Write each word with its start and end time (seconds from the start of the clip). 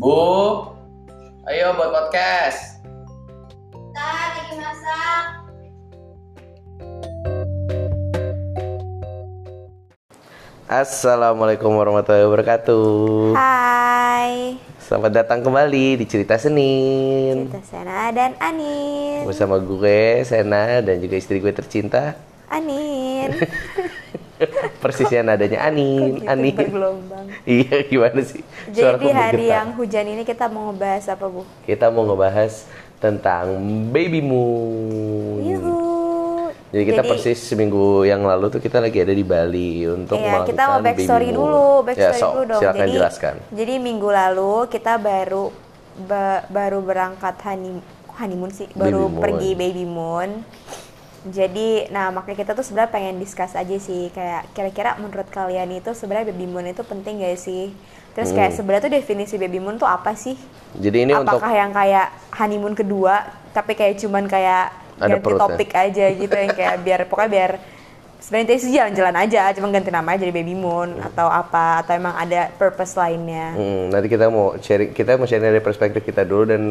Bu, 0.00 0.16
ayo 1.44 1.76
buat 1.76 1.92
podcast. 1.92 2.80
Kita 3.68 4.00
lagi 4.00 4.56
masak. 4.56 5.24
Assalamualaikum 10.70 11.74
warahmatullahi 11.74 12.24
wabarakatuh. 12.30 13.34
Hai. 13.34 14.54
Selamat 14.78 15.12
datang 15.12 15.42
kembali 15.42 15.98
di 15.98 16.06
Cerita 16.06 16.38
Senin. 16.38 17.50
Kita 17.50 17.60
Sena 17.60 18.14
dan 18.14 18.38
Anin. 18.38 19.26
Bersama 19.26 19.58
gue, 19.58 20.22
Sena, 20.22 20.78
dan 20.80 21.02
juga 21.02 21.18
istri 21.18 21.42
gue 21.42 21.50
tercinta. 21.50 22.14
Anin. 22.46 23.34
Persisnya 24.82 25.26
nadanya 25.26 25.66
Anin, 25.66 26.22
Gitu, 26.22 26.30
Anin. 26.30 26.54
bergelombang. 26.56 27.09
Iya, 27.46 27.76
gimana 27.84 28.20
sih? 28.20 28.42
Suaraku 28.68 29.06
Jadi 29.06 29.12
hari 29.12 29.46
yang 29.48 29.72
hujan 29.74 30.06
ini 30.06 30.22
kita 30.22 30.46
mau 30.46 30.70
ngebahas 30.70 31.04
apa 31.08 31.26
bu? 31.26 31.42
Kita 31.62 31.88
mau 31.88 32.04
ngebahas 32.04 32.66
tentang 32.96 33.46
baby 33.88 34.20
moon. 34.20 35.40
Yuhu. 35.40 35.74
Jadi 36.70 36.84
kita 36.86 37.02
persis 37.02 37.38
seminggu 37.42 38.06
yang 38.06 38.22
lalu 38.22 38.46
tuh 38.46 38.62
kita 38.62 38.78
lagi 38.78 39.02
ada 39.02 39.10
di 39.10 39.26
Bali 39.26 39.82
untuk 39.84 40.14
Iya, 40.14 40.46
kita 40.46 40.62
mau 40.68 40.78
backstory 40.78 41.26
baby 41.26 41.34
dulu, 41.34 41.50
moon. 41.50 41.86
backstory 41.90 42.14
ya, 42.14 42.22
sok, 42.22 42.30
dulu 42.30 42.44
dong. 42.46 42.60
Silakan 42.62 42.78
jadi, 42.80 42.94
jelaskan. 42.94 43.34
Jadi 43.50 43.74
minggu 43.76 44.08
lalu 44.08 44.54
kita 44.70 44.92
baru 44.94 45.44
ba- 46.06 46.46
baru 46.46 46.78
berangkat 46.78 47.34
honey- 47.42 47.82
honeymoon 48.14 48.52
sih, 48.54 48.70
baru 48.70 49.02
Baby 49.02 49.10
moon. 49.10 49.22
pergi 49.22 49.50
baby 49.56 49.84
moon. 49.84 50.30
Jadi, 51.20 51.84
nah 51.92 52.08
makanya 52.08 52.48
kita 52.48 52.52
tuh 52.56 52.64
sebenarnya 52.64 52.92
pengen 52.96 53.16
discuss 53.20 53.52
aja 53.52 53.76
sih, 53.76 54.08
kayak 54.16 54.56
kira-kira 54.56 54.96
menurut 54.96 55.28
kalian 55.28 55.68
itu 55.76 55.92
sebenarnya 55.92 56.32
baby 56.32 56.48
moon 56.48 56.64
itu 56.72 56.80
penting 56.80 57.20
gak 57.20 57.36
sih? 57.36 57.76
Terus 58.16 58.32
kayak 58.32 58.56
sebenarnya 58.56 58.88
tuh 58.88 58.94
definisi 58.96 59.36
baby 59.36 59.60
moon 59.60 59.76
tuh 59.76 59.84
apa 59.84 60.16
sih? 60.16 60.40
Jadi 60.72 60.96
Hmm. 60.96 61.04
ini 61.04 61.14
untuk 61.20 61.44
Apakah 61.44 61.52
yang 61.52 61.70
kayak 61.76 62.08
honeymoon 62.32 62.72
kedua, 62.72 63.28
tapi 63.52 63.76
kayak 63.76 64.00
cuman 64.00 64.24
kayak 64.30 64.72
Ada 65.00 65.16
ganti 65.20 65.32
topik 65.36 65.70
aja 65.76 66.06
gitu 66.12 66.34
yang 66.36 66.52
kayak 66.56 66.76
biar 66.84 67.00
pokoknya 67.08 67.30
biar 67.36 67.52
sebenarnya 68.20 68.56
itu 68.60 68.68
jalan-jalan 68.70 69.16
aja, 69.16 69.42
cuma 69.56 69.72
ganti 69.72 69.90
namanya 69.90 70.22
jadi 70.22 70.32
baby 70.32 70.54
moon 70.54 71.00
atau 71.00 71.26
apa 71.26 71.82
atau 71.82 71.92
emang 71.96 72.14
ada 72.14 72.52
purpose 72.54 72.94
lainnya. 72.94 73.56
Hmm, 73.56 73.90
nanti 73.90 74.06
kita 74.06 74.28
mau 74.28 74.54
sharing, 74.60 74.92
kita 74.92 75.16
mau 75.16 75.26
sharing 75.26 75.48
dari 75.50 75.64
perspektif 75.64 76.04
kita 76.04 76.22
dulu 76.28 76.44
dan 76.46 76.62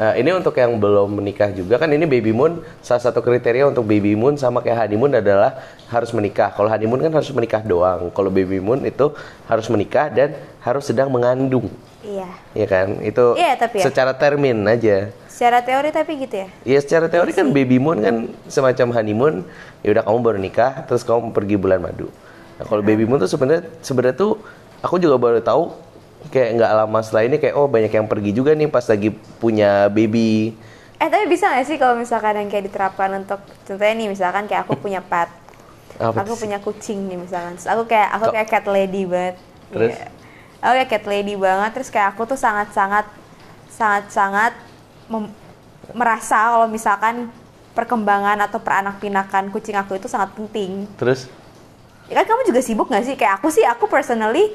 uh, 0.00 0.14
ini 0.16 0.32
untuk 0.32 0.56
yang 0.56 0.74
belum 0.80 1.20
menikah 1.20 1.52
juga 1.52 1.76
kan 1.76 1.92
ini 1.92 2.08
baby 2.08 2.32
moon 2.32 2.64
salah 2.80 3.04
satu 3.04 3.20
kriteria 3.20 3.68
untuk 3.68 3.84
baby 3.84 4.16
moon 4.16 4.40
sama 4.40 4.64
kayak 4.64 4.88
honeymoon 4.88 5.14
adalah 5.20 5.60
harus 5.92 6.10
menikah. 6.10 6.50
Kalau 6.50 6.66
honeymoon 6.66 6.98
kan 7.04 7.12
harus 7.14 7.30
menikah 7.30 7.62
doang. 7.62 8.10
Kalau 8.10 8.32
baby 8.32 8.58
moon 8.58 8.82
itu 8.82 9.12
harus 9.46 9.66
menikah 9.70 10.10
dan 10.10 10.34
harus 10.64 10.82
sedang 10.88 11.12
mengandung. 11.12 11.70
Iya. 12.02 12.30
Ya 12.54 12.66
kan? 12.66 13.02
Itu 13.02 13.34
Iya, 13.38 13.54
tapi 13.58 13.82
ya. 13.82 13.90
secara 13.90 14.14
termin 14.14 14.62
aja. 14.66 15.10
Secara 15.36 15.60
teori 15.60 15.92
tapi 15.92 16.16
gitu 16.16 16.32
ya. 16.32 16.48
Ya 16.64 16.80
secara 16.80 17.12
teori 17.12 17.36
kan 17.36 17.52
baby 17.52 17.76
moon 17.76 18.00
kan 18.00 18.16
semacam 18.48 18.96
honeymoon. 18.96 19.44
Ya 19.84 19.92
udah 19.92 20.08
kamu 20.08 20.18
baru 20.24 20.38
nikah, 20.40 20.88
terus 20.88 21.04
kamu 21.04 21.36
pergi 21.36 21.60
bulan 21.60 21.84
madu. 21.84 22.08
Nah 22.56 22.64
kalau 22.64 22.80
baby 22.80 23.04
moon 23.04 23.20
tuh 23.20 23.28
sebenarnya 23.28 23.68
sebenarnya 23.84 24.16
tuh 24.16 24.40
aku 24.80 24.96
juga 24.96 25.20
baru 25.20 25.44
tahu 25.44 25.76
kayak 26.32 26.56
nggak 26.56 26.72
lama 26.72 26.98
setelah 27.04 27.28
ini 27.28 27.36
kayak 27.36 27.52
oh 27.52 27.68
banyak 27.68 27.92
yang 27.92 28.08
pergi 28.08 28.32
juga 28.32 28.56
nih 28.56 28.64
pas 28.72 28.88
lagi 28.88 29.12
punya 29.36 29.92
baby. 29.92 30.56
Eh 30.96 31.08
tapi 31.12 31.28
bisa 31.28 31.52
gak 31.52 31.68
sih 31.68 31.76
kalau 31.76 32.00
misalkan 32.00 32.40
yang 32.40 32.48
kayak 32.48 32.72
diterapkan 32.72 33.20
untuk 33.20 33.44
contohnya 33.68 33.92
nih 33.92 34.08
misalkan 34.08 34.48
kayak 34.48 34.64
aku 34.64 34.80
punya 34.80 35.04
pet, 35.04 35.28
Apa 36.00 36.24
aku 36.24 36.32
sih? 36.32 36.48
punya 36.48 36.56
kucing 36.64 37.12
nih 37.12 37.20
misalkan, 37.20 37.60
Terus 37.60 37.68
aku 37.68 37.84
kayak 37.84 38.08
aku 38.16 38.32
kayak 38.32 38.48
cat 38.48 38.64
lady 38.64 39.04
banget. 39.04 39.36
Terus? 39.68 39.92
Iya. 39.92 40.08
Aku 40.64 40.72
kayak 40.72 40.88
cat 40.88 41.04
lady 41.04 41.34
banget, 41.36 41.70
terus 41.76 41.92
kayak 41.92 42.16
aku 42.16 42.24
tuh 42.24 42.40
sangat-sangat 42.40 43.04
sangat-sangat 43.68 44.56
mem- 44.56 44.65
merasa 45.92 46.52
kalau 46.52 46.66
misalkan 46.66 47.30
perkembangan 47.72 48.40
atau 48.42 48.58
peranak-pinakan 48.58 49.52
kucing 49.52 49.76
aku 49.76 49.96
itu 49.96 50.08
sangat 50.08 50.32
penting. 50.32 50.88
Terus 50.96 51.28
Ya 52.06 52.22
kan 52.22 52.26
kamu 52.30 52.46
juga 52.46 52.60
sibuk 52.62 52.86
gak 52.86 53.02
sih? 53.02 53.18
Kayak 53.18 53.42
aku 53.42 53.50
sih, 53.50 53.66
aku 53.66 53.90
personally 53.90 54.54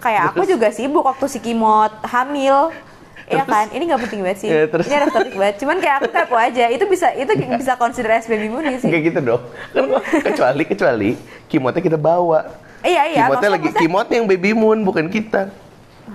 kayak 0.00 0.32
aku 0.32 0.44
juga 0.44 0.68
sibuk 0.68 1.00
waktu 1.00 1.26
si 1.26 1.40
Kimot 1.40 1.88
hamil. 2.04 2.68
Iya 3.24 3.46
kan? 3.46 3.72
Ini 3.72 3.88
gak 3.88 4.00
penting 4.04 4.20
banget 4.20 4.38
sih. 4.38 4.48
Ya, 4.52 4.68
terus? 4.68 4.84
Ini 4.84 5.00
ada 5.00 5.08
topik 5.08 5.32
banget. 5.32 5.56
Cuman 5.64 5.80
kayak 5.80 5.96
aku 5.96 6.08
kepo 6.12 6.36
aja. 6.36 6.68
Itu 6.68 6.84
bisa 6.84 7.08
itu 7.14 7.30
bisa 7.56 7.72
consider 7.74 8.12
as 8.12 8.28
baby 8.28 8.52
moon 8.52 8.68
gak 8.68 8.84
sih? 8.84 8.90
kayak 8.92 9.04
gitu 9.06 9.20
dong. 9.24 9.42
Kan 9.72 9.84
kecuali 10.20 10.62
kecuali 10.68 11.10
kimotnya 11.48 11.80
kita 11.80 11.96
bawa. 11.96 12.52
Iya 12.84 13.02
iya. 13.08 13.24
kimotnya 13.24 13.24
maksudnya- 13.24 13.48
lagi 13.48 13.62
maksudnya- 13.64 13.80
kimotnya 13.80 14.16
yang 14.20 14.28
baby 14.28 14.50
moon 14.52 14.78
bukan 14.84 15.06
kita. 15.08 15.48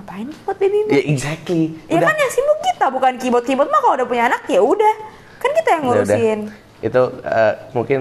Ngapain 0.05 0.29
Kimot 0.29 0.57
baby 0.61 0.79
moon? 0.79 0.93
Ya 0.93 1.01
exactly. 1.03 1.63
Ya 1.87 1.97
kan 1.99 2.13
yang 2.13 2.29
sibuk 2.29 2.59
kita 2.63 2.85
bukan 2.87 3.13
Kimot. 3.17 3.43
Kimot 3.43 3.65
mah 3.65 3.79
kalau 3.79 3.95
udah 3.95 4.07
punya 4.07 4.23
anak 4.27 4.45
ya 4.45 4.61
udah. 4.61 4.93
Kan 5.35 5.49
kita 5.51 5.69
yang 5.71 5.81
Ya 5.81 5.89
udah. 5.89 5.97
ngurusin. 5.97 6.39
Itu 6.79 7.01
eh, 7.19 7.53
mungkin 7.73 7.99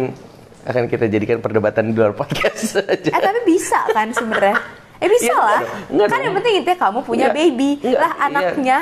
akan 0.64 0.82
kita 0.86 1.04
jadikan 1.06 1.40
perdebatan 1.40 1.88
di 1.88 1.94
luar 1.94 2.12
podcast 2.12 2.76
aja. 2.84 3.08
Eh 3.08 3.20
tapi 3.22 3.40
bisa 3.42 3.80
kan 3.88 4.12
sebenarnya? 4.12 4.56
Eh 4.96 5.08
bisa 5.10 5.26
Iya, 5.26 5.34
lah. 5.34 5.60
enggak. 5.60 5.88
Enggak 5.88 6.06
kan 6.06 6.18
yang 6.20 6.34
penting 6.34 6.54
intinya 6.54 6.78
kamu 6.78 6.98
punya 7.02 7.26
Enggak. 7.26 7.38
baby. 7.40 7.70
Enggak, 7.82 7.96
Lah 7.98 8.12
iya. 8.12 8.24
anaknya 8.26 8.78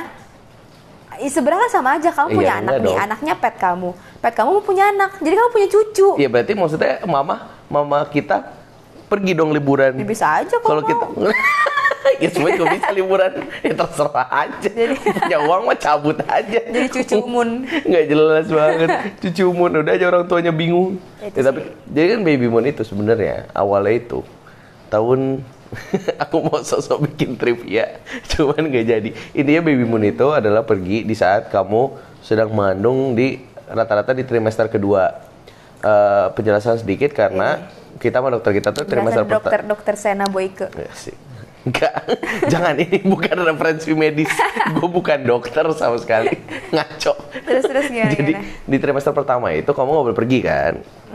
Eh, 1.12 1.28
sebenarnya 1.28 1.68
sama 1.68 1.94
aja 1.94 2.08
kamu 2.08 2.28
Iya, 2.28 2.34
punya 2.34 2.52
anak 2.56 2.72
nih, 2.72 2.84
dong. 2.88 2.96
anaknya 2.98 3.34
pet 3.36 3.54
kamu. 3.56 3.90
Pet 4.18 4.32
kamu 4.32 4.50
punya 4.60 4.84
anak. 4.88 5.10
Jadi 5.20 5.34
kamu 5.36 5.50
punya 5.52 5.68
cucu. 5.68 6.08
Iya 6.16 6.26
berarti 6.26 6.52
maksudnya 6.52 6.92
mama 7.04 7.34
mama 7.68 7.98
kita 8.06 8.42
pergi 9.06 9.32
dong 9.32 9.52
liburan. 9.52 9.92
Ya 9.92 10.02
bisa 10.02 10.26
aja 10.34 10.56
kalau 10.58 10.80
Kalau 10.80 10.82
kita 10.82 11.04
ya 12.18 12.28
semua 12.30 12.50
juga 12.54 12.66
bisa 12.72 12.88
liburan. 12.90 13.32
Ya 13.62 13.72
terserah 13.72 14.28
aja. 14.28 14.70
Punya 14.96 15.38
uang 15.42 15.62
mah 15.66 15.78
cabut 15.78 16.18
aja. 16.24 16.60
Jadi 16.62 16.88
cucu 16.90 17.18
moon. 17.24 17.64
Nggak 17.64 18.04
jelas 18.06 18.46
banget. 18.48 18.88
Cucu 19.22 19.44
moon 19.50 19.72
udah 19.80 19.92
aja 19.92 20.06
orang 20.08 20.24
tuanya 20.26 20.52
bingung. 20.52 20.98
Itu 21.22 21.38
Ya, 21.38 21.42
tapi 21.48 21.60
jadi 21.86 22.06
kan 22.16 22.20
baby 22.22 22.46
moon 22.50 22.66
itu 22.66 22.82
sebenarnya 22.82 23.46
awalnya 23.52 23.94
itu 23.94 24.20
tahun 24.88 25.40
aku 26.22 26.36
mau 26.44 26.60
sosok 26.60 27.08
bikin 27.08 27.40
trivia, 27.40 27.96
cuman 28.28 28.68
nggak 28.68 28.84
jadi. 28.84 29.10
Intinya 29.32 29.62
baby 29.64 29.88
moon 29.88 30.04
itu 30.04 30.28
adalah 30.28 30.60
pergi 30.62 31.00
di 31.00 31.16
saat 31.16 31.48
kamu 31.48 31.96
sedang 32.20 32.52
mengandung 32.52 33.16
di 33.16 33.40
rata-rata 33.64 34.12
di 34.12 34.28
trimester 34.28 34.68
kedua. 34.68 35.08
Eh, 35.82 36.26
penjelasan 36.36 36.78
sedikit 36.78 37.10
karena 37.10 37.66
kita 37.98 38.22
sama 38.22 38.30
dokter 38.30 38.52
kita 38.54 38.70
tuh 38.70 38.86
trimester 38.86 39.24
Penjelasan 39.24 39.32
dokter 39.32 39.58
pertama. 39.64 39.70
dokter 39.72 39.94
Sena 39.96 40.26
Boyke. 40.28 40.66
Ya 40.76 40.92
sih. 40.94 41.16
Enggak, 41.62 41.94
jangan 42.52 42.74
ini 42.74 42.98
bukan 43.06 43.38
referensi 43.38 43.94
medis. 43.94 44.30
Gue 44.76 44.88
bukan 44.90 45.22
dokter 45.22 45.62
sama 45.78 45.94
sekali. 45.98 46.34
Ngaco. 46.74 47.14
Terus 47.42 47.64
terus 47.70 47.86
gimana? 47.86 48.10
Jadi 48.10 48.32
gimana? 48.34 48.66
di 48.66 48.76
trimester 48.82 49.14
pertama 49.14 49.46
itu 49.54 49.70
kamu 49.70 49.88
nggak 49.94 50.06
boleh 50.10 50.18
pergi 50.18 50.38
kan? 50.42 50.72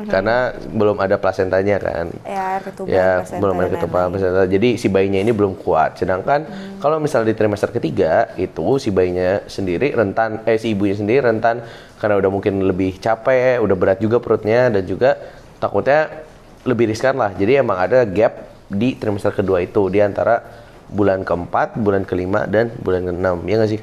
Karena 0.07 0.53
belum 0.53 0.97
ada 1.03 1.17
plasentanya 1.19 1.81
kan. 1.81 2.05
Ya 2.23 2.61
ketuban 2.63 2.93
ya 2.93 3.09
placenta 3.19 3.41
belum 3.43 3.55
ada 3.57 3.67
lain-lain. 3.75 4.09
placenta. 4.13 4.43
Jadi 4.47 4.69
si 4.79 4.87
bayinya 4.87 5.19
ini 5.19 5.31
belum 5.35 5.53
kuat. 5.59 5.99
Sedangkan 5.99 6.47
kalau 6.79 7.01
misalnya 7.01 7.33
di 7.33 7.35
trimester 7.35 7.73
ketiga 7.73 8.31
itu 8.39 8.79
si 8.79 8.93
bayinya 8.93 9.43
sendiri 9.49 9.91
rentan, 9.91 10.47
eh 10.47 10.55
si 10.55 10.71
ibunya 10.71 10.95
sendiri 10.95 11.27
rentan 11.27 11.65
karena 11.99 12.15
udah 12.23 12.29
mungkin 12.31 12.61
lebih 12.63 13.01
capek, 13.03 13.59
udah 13.59 13.75
berat 13.75 13.99
juga 13.99 14.21
perutnya 14.23 14.69
dan 14.69 14.85
juga 14.85 15.17
takutnya 15.57 16.23
lebih 16.63 16.87
riskan 16.87 17.17
lah. 17.17 17.33
Jadi 17.35 17.57
emang 17.57 17.75
ada 17.81 18.05
gap 18.05 18.56
di 18.67 18.99
trimester 18.99 19.31
kedua 19.31 19.63
itu 19.63 19.87
di 19.87 20.03
antara 20.03 20.43
bulan 20.87 21.23
keempat, 21.23 21.79
bulan 21.79 22.07
kelima 22.07 22.47
dan 22.47 22.71
bulan 22.79 23.07
keenam, 23.07 23.43
ya 23.43 23.55
nggak 23.59 23.71
sih? 23.71 23.81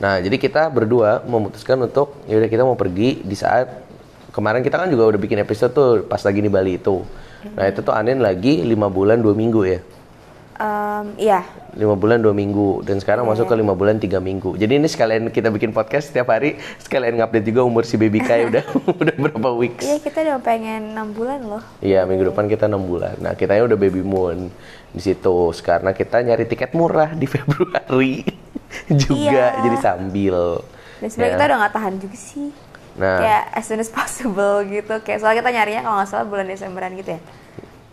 Nah, 0.00 0.16
jadi 0.16 0.36
kita 0.40 0.72
berdua 0.72 1.20
memutuskan 1.28 1.76
untuk 1.84 2.16
ya 2.24 2.40
udah 2.40 2.48
kita 2.48 2.62
mau 2.64 2.74
pergi 2.74 3.20
di 3.20 3.36
saat 3.36 3.68
kemarin 4.32 4.64
kita 4.64 4.80
kan 4.80 4.88
juga 4.88 5.12
udah 5.12 5.20
bikin 5.20 5.42
episode 5.44 5.76
tuh 5.76 6.08
pas 6.08 6.22
lagi 6.24 6.40
di 6.40 6.48
Bali 6.48 6.80
itu. 6.80 7.04
Nah, 7.52 7.68
itu 7.68 7.84
tuh 7.84 7.92
Anin 7.92 8.20
lagi 8.20 8.64
lima 8.64 8.88
bulan 8.88 9.20
dua 9.20 9.36
minggu 9.36 9.60
ya. 9.68 9.80
Em, 10.60 11.16
iya. 11.16 11.40
lima 11.72 11.96
bulan 11.96 12.20
dua 12.20 12.36
minggu 12.36 12.84
dan 12.84 13.00
sekarang 13.00 13.24
masuk 13.24 13.48
ke 13.48 13.56
lima 13.56 13.72
bulan 13.72 13.96
tiga 13.96 14.20
minggu. 14.20 14.60
Jadi 14.60 14.76
ini 14.76 14.84
sekalian 14.84 15.32
kita 15.32 15.48
bikin 15.48 15.72
podcast 15.72 16.12
setiap 16.12 16.28
hari 16.28 16.60
sekalian 16.76 17.16
ngupdate 17.16 17.46
juga 17.46 17.64
umur 17.64 17.88
si 17.88 17.96
baby 17.96 18.20
Kai 18.20 18.44
udah 18.50 18.60
udah 18.92 19.14
berapa 19.16 19.50
weeks. 19.56 19.80
Iya 19.80 19.96
kita 19.98 20.20
udah 20.20 20.36
pengen 20.38 20.92
6 20.92 21.16
bulan 21.16 21.40
loh. 21.40 21.64
Iya 21.80 22.04
minggu 22.04 22.28
depan 22.28 22.44
kita 22.44 22.68
enam 22.68 22.84
bulan. 22.84 23.16
Nah 23.16 23.32
kitanya 23.32 23.64
udah 23.64 23.78
baby 23.78 24.04
moon 24.04 24.52
di 24.90 25.00
situ. 25.00 25.32
Karena 25.62 25.96
kita 25.96 26.20
nyari 26.20 26.44
tiket 26.44 26.76
murah 26.76 27.08
di 27.10 27.24
Februari 27.32 28.20
juga 28.90 29.16
Iya. 29.56 29.64
jadi 29.64 29.76
sambil. 29.80 30.60
Dan 31.00 31.08
sebenarnya 31.08 31.24
Ya. 31.24 31.34
kita 31.34 31.46
udah 31.46 31.58
nggak 31.58 31.72
tahan 31.72 31.94
juga 31.96 32.16
sih. 32.18 32.48
Nah. 33.00 33.16
Kayak 33.16 33.42
as 33.54 33.64
soon 33.64 33.80
as 33.80 33.88
possible 33.88 34.60
gitu. 34.66 34.92
Kayak 35.00 35.24
soalnya 35.24 35.40
kita 35.40 35.50
nyarinya 35.54 35.80
kalau 35.80 35.96
nggak 35.96 36.10
salah 36.10 36.26
bulan 36.28 36.44
Desemberan 36.44 36.92
gitu 36.92 37.16
ya. 37.16 37.20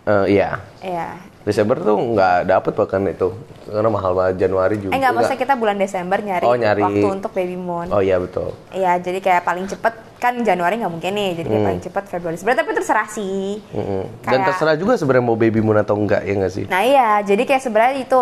Eh, 0.03 0.25
iya 0.35 0.49
Iya. 0.81 1.36
Desember 1.47 1.79
tuh 1.79 1.95
nggak 1.95 2.37
dapet 2.45 2.73
bahkan 2.75 3.01
itu 3.03 3.31
karena 3.63 3.87
mahal 3.87 4.11
banget 4.11 4.35
Januari 4.37 4.75
juga. 4.77 4.91
Eh 4.91 4.99
nggak 4.99 5.13
maksudnya 5.13 5.39
kita 5.39 5.55
bulan 5.55 5.75
Desember 5.75 6.19
nyari, 6.19 6.43
Oh, 6.43 6.53
nyari. 6.53 6.83
waktu 6.83 7.07
untuk 7.09 7.31
baby 7.31 7.55
moon. 7.55 7.87
Oh 7.87 7.99
iya 7.99 8.19
betul. 8.19 8.51
Iya, 8.69 8.99
jadi 8.99 9.17
kayak 9.17 9.41
paling 9.41 9.63
cepet 9.65 9.93
kan 10.17 10.33
Januari 10.37 10.75
nggak 10.75 10.91
mungkin 10.91 11.11
nih, 11.13 11.29
jadi 11.35 11.47
kayak 11.47 11.63
paling 11.63 11.81
cepet 11.81 12.03
Februari. 12.09 12.35
Sebenarnya 12.35 12.59
tapi 12.61 12.71
terserah 12.73 13.07
sih. 13.07 13.63
Dan 13.63 13.79
Kayak- 14.21 14.45
terserah 14.45 14.75
juga 14.75 14.93
sebenarnya 14.93 15.23
mau 15.23 15.35
baby 15.35 15.59
moon 15.59 15.77
atau 15.77 15.95
enggak 15.95 16.21
ya 16.21 16.33
nggak 16.35 16.51
sih? 16.51 16.65
Nah 16.65 16.83
iya, 16.83 17.21
jadi 17.21 17.41
kayak 17.41 17.61
sebenarnya 17.61 17.95
itu 17.97 18.19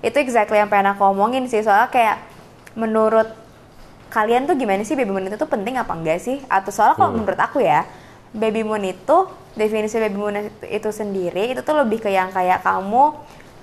itu 0.00 0.16
exactly 0.18 0.56
yang 0.56 0.68
pengen 0.68 0.88
aku 0.90 1.04
omongin 1.06 1.44
sih 1.44 1.60
soalnya 1.60 1.88
kayak 1.88 2.16
menurut 2.74 3.28
kalian 4.06 4.44
tuh 4.44 4.54
gimana 4.54 4.80
sih 4.82 4.94
baby 4.94 5.10
moon 5.10 5.26
itu 5.26 5.34
tuh 5.34 5.46
penting 5.46 5.74
apa 5.74 5.90
enggak 5.90 6.16
sih 6.18 6.38
atau 6.46 6.70
soalnya 6.70 6.94
kalau 6.94 7.12
menurut 7.14 7.36
aku 7.36 7.58
ya 7.58 7.82
baby 8.34 8.60
moon 8.60 8.82
itu 8.82 9.16
definisi 9.54 9.96
baby 9.96 10.14
moon 10.14 10.34
itu, 10.36 10.50
itu 10.68 10.88
sendiri 10.90 11.48
itu 11.48 11.62
tuh 11.62 11.78
lebih 11.78 11.98
ke 12.00 12.10
yang 12.10 12.28
kayak 12.28 12.60
kamu 12.60 13.14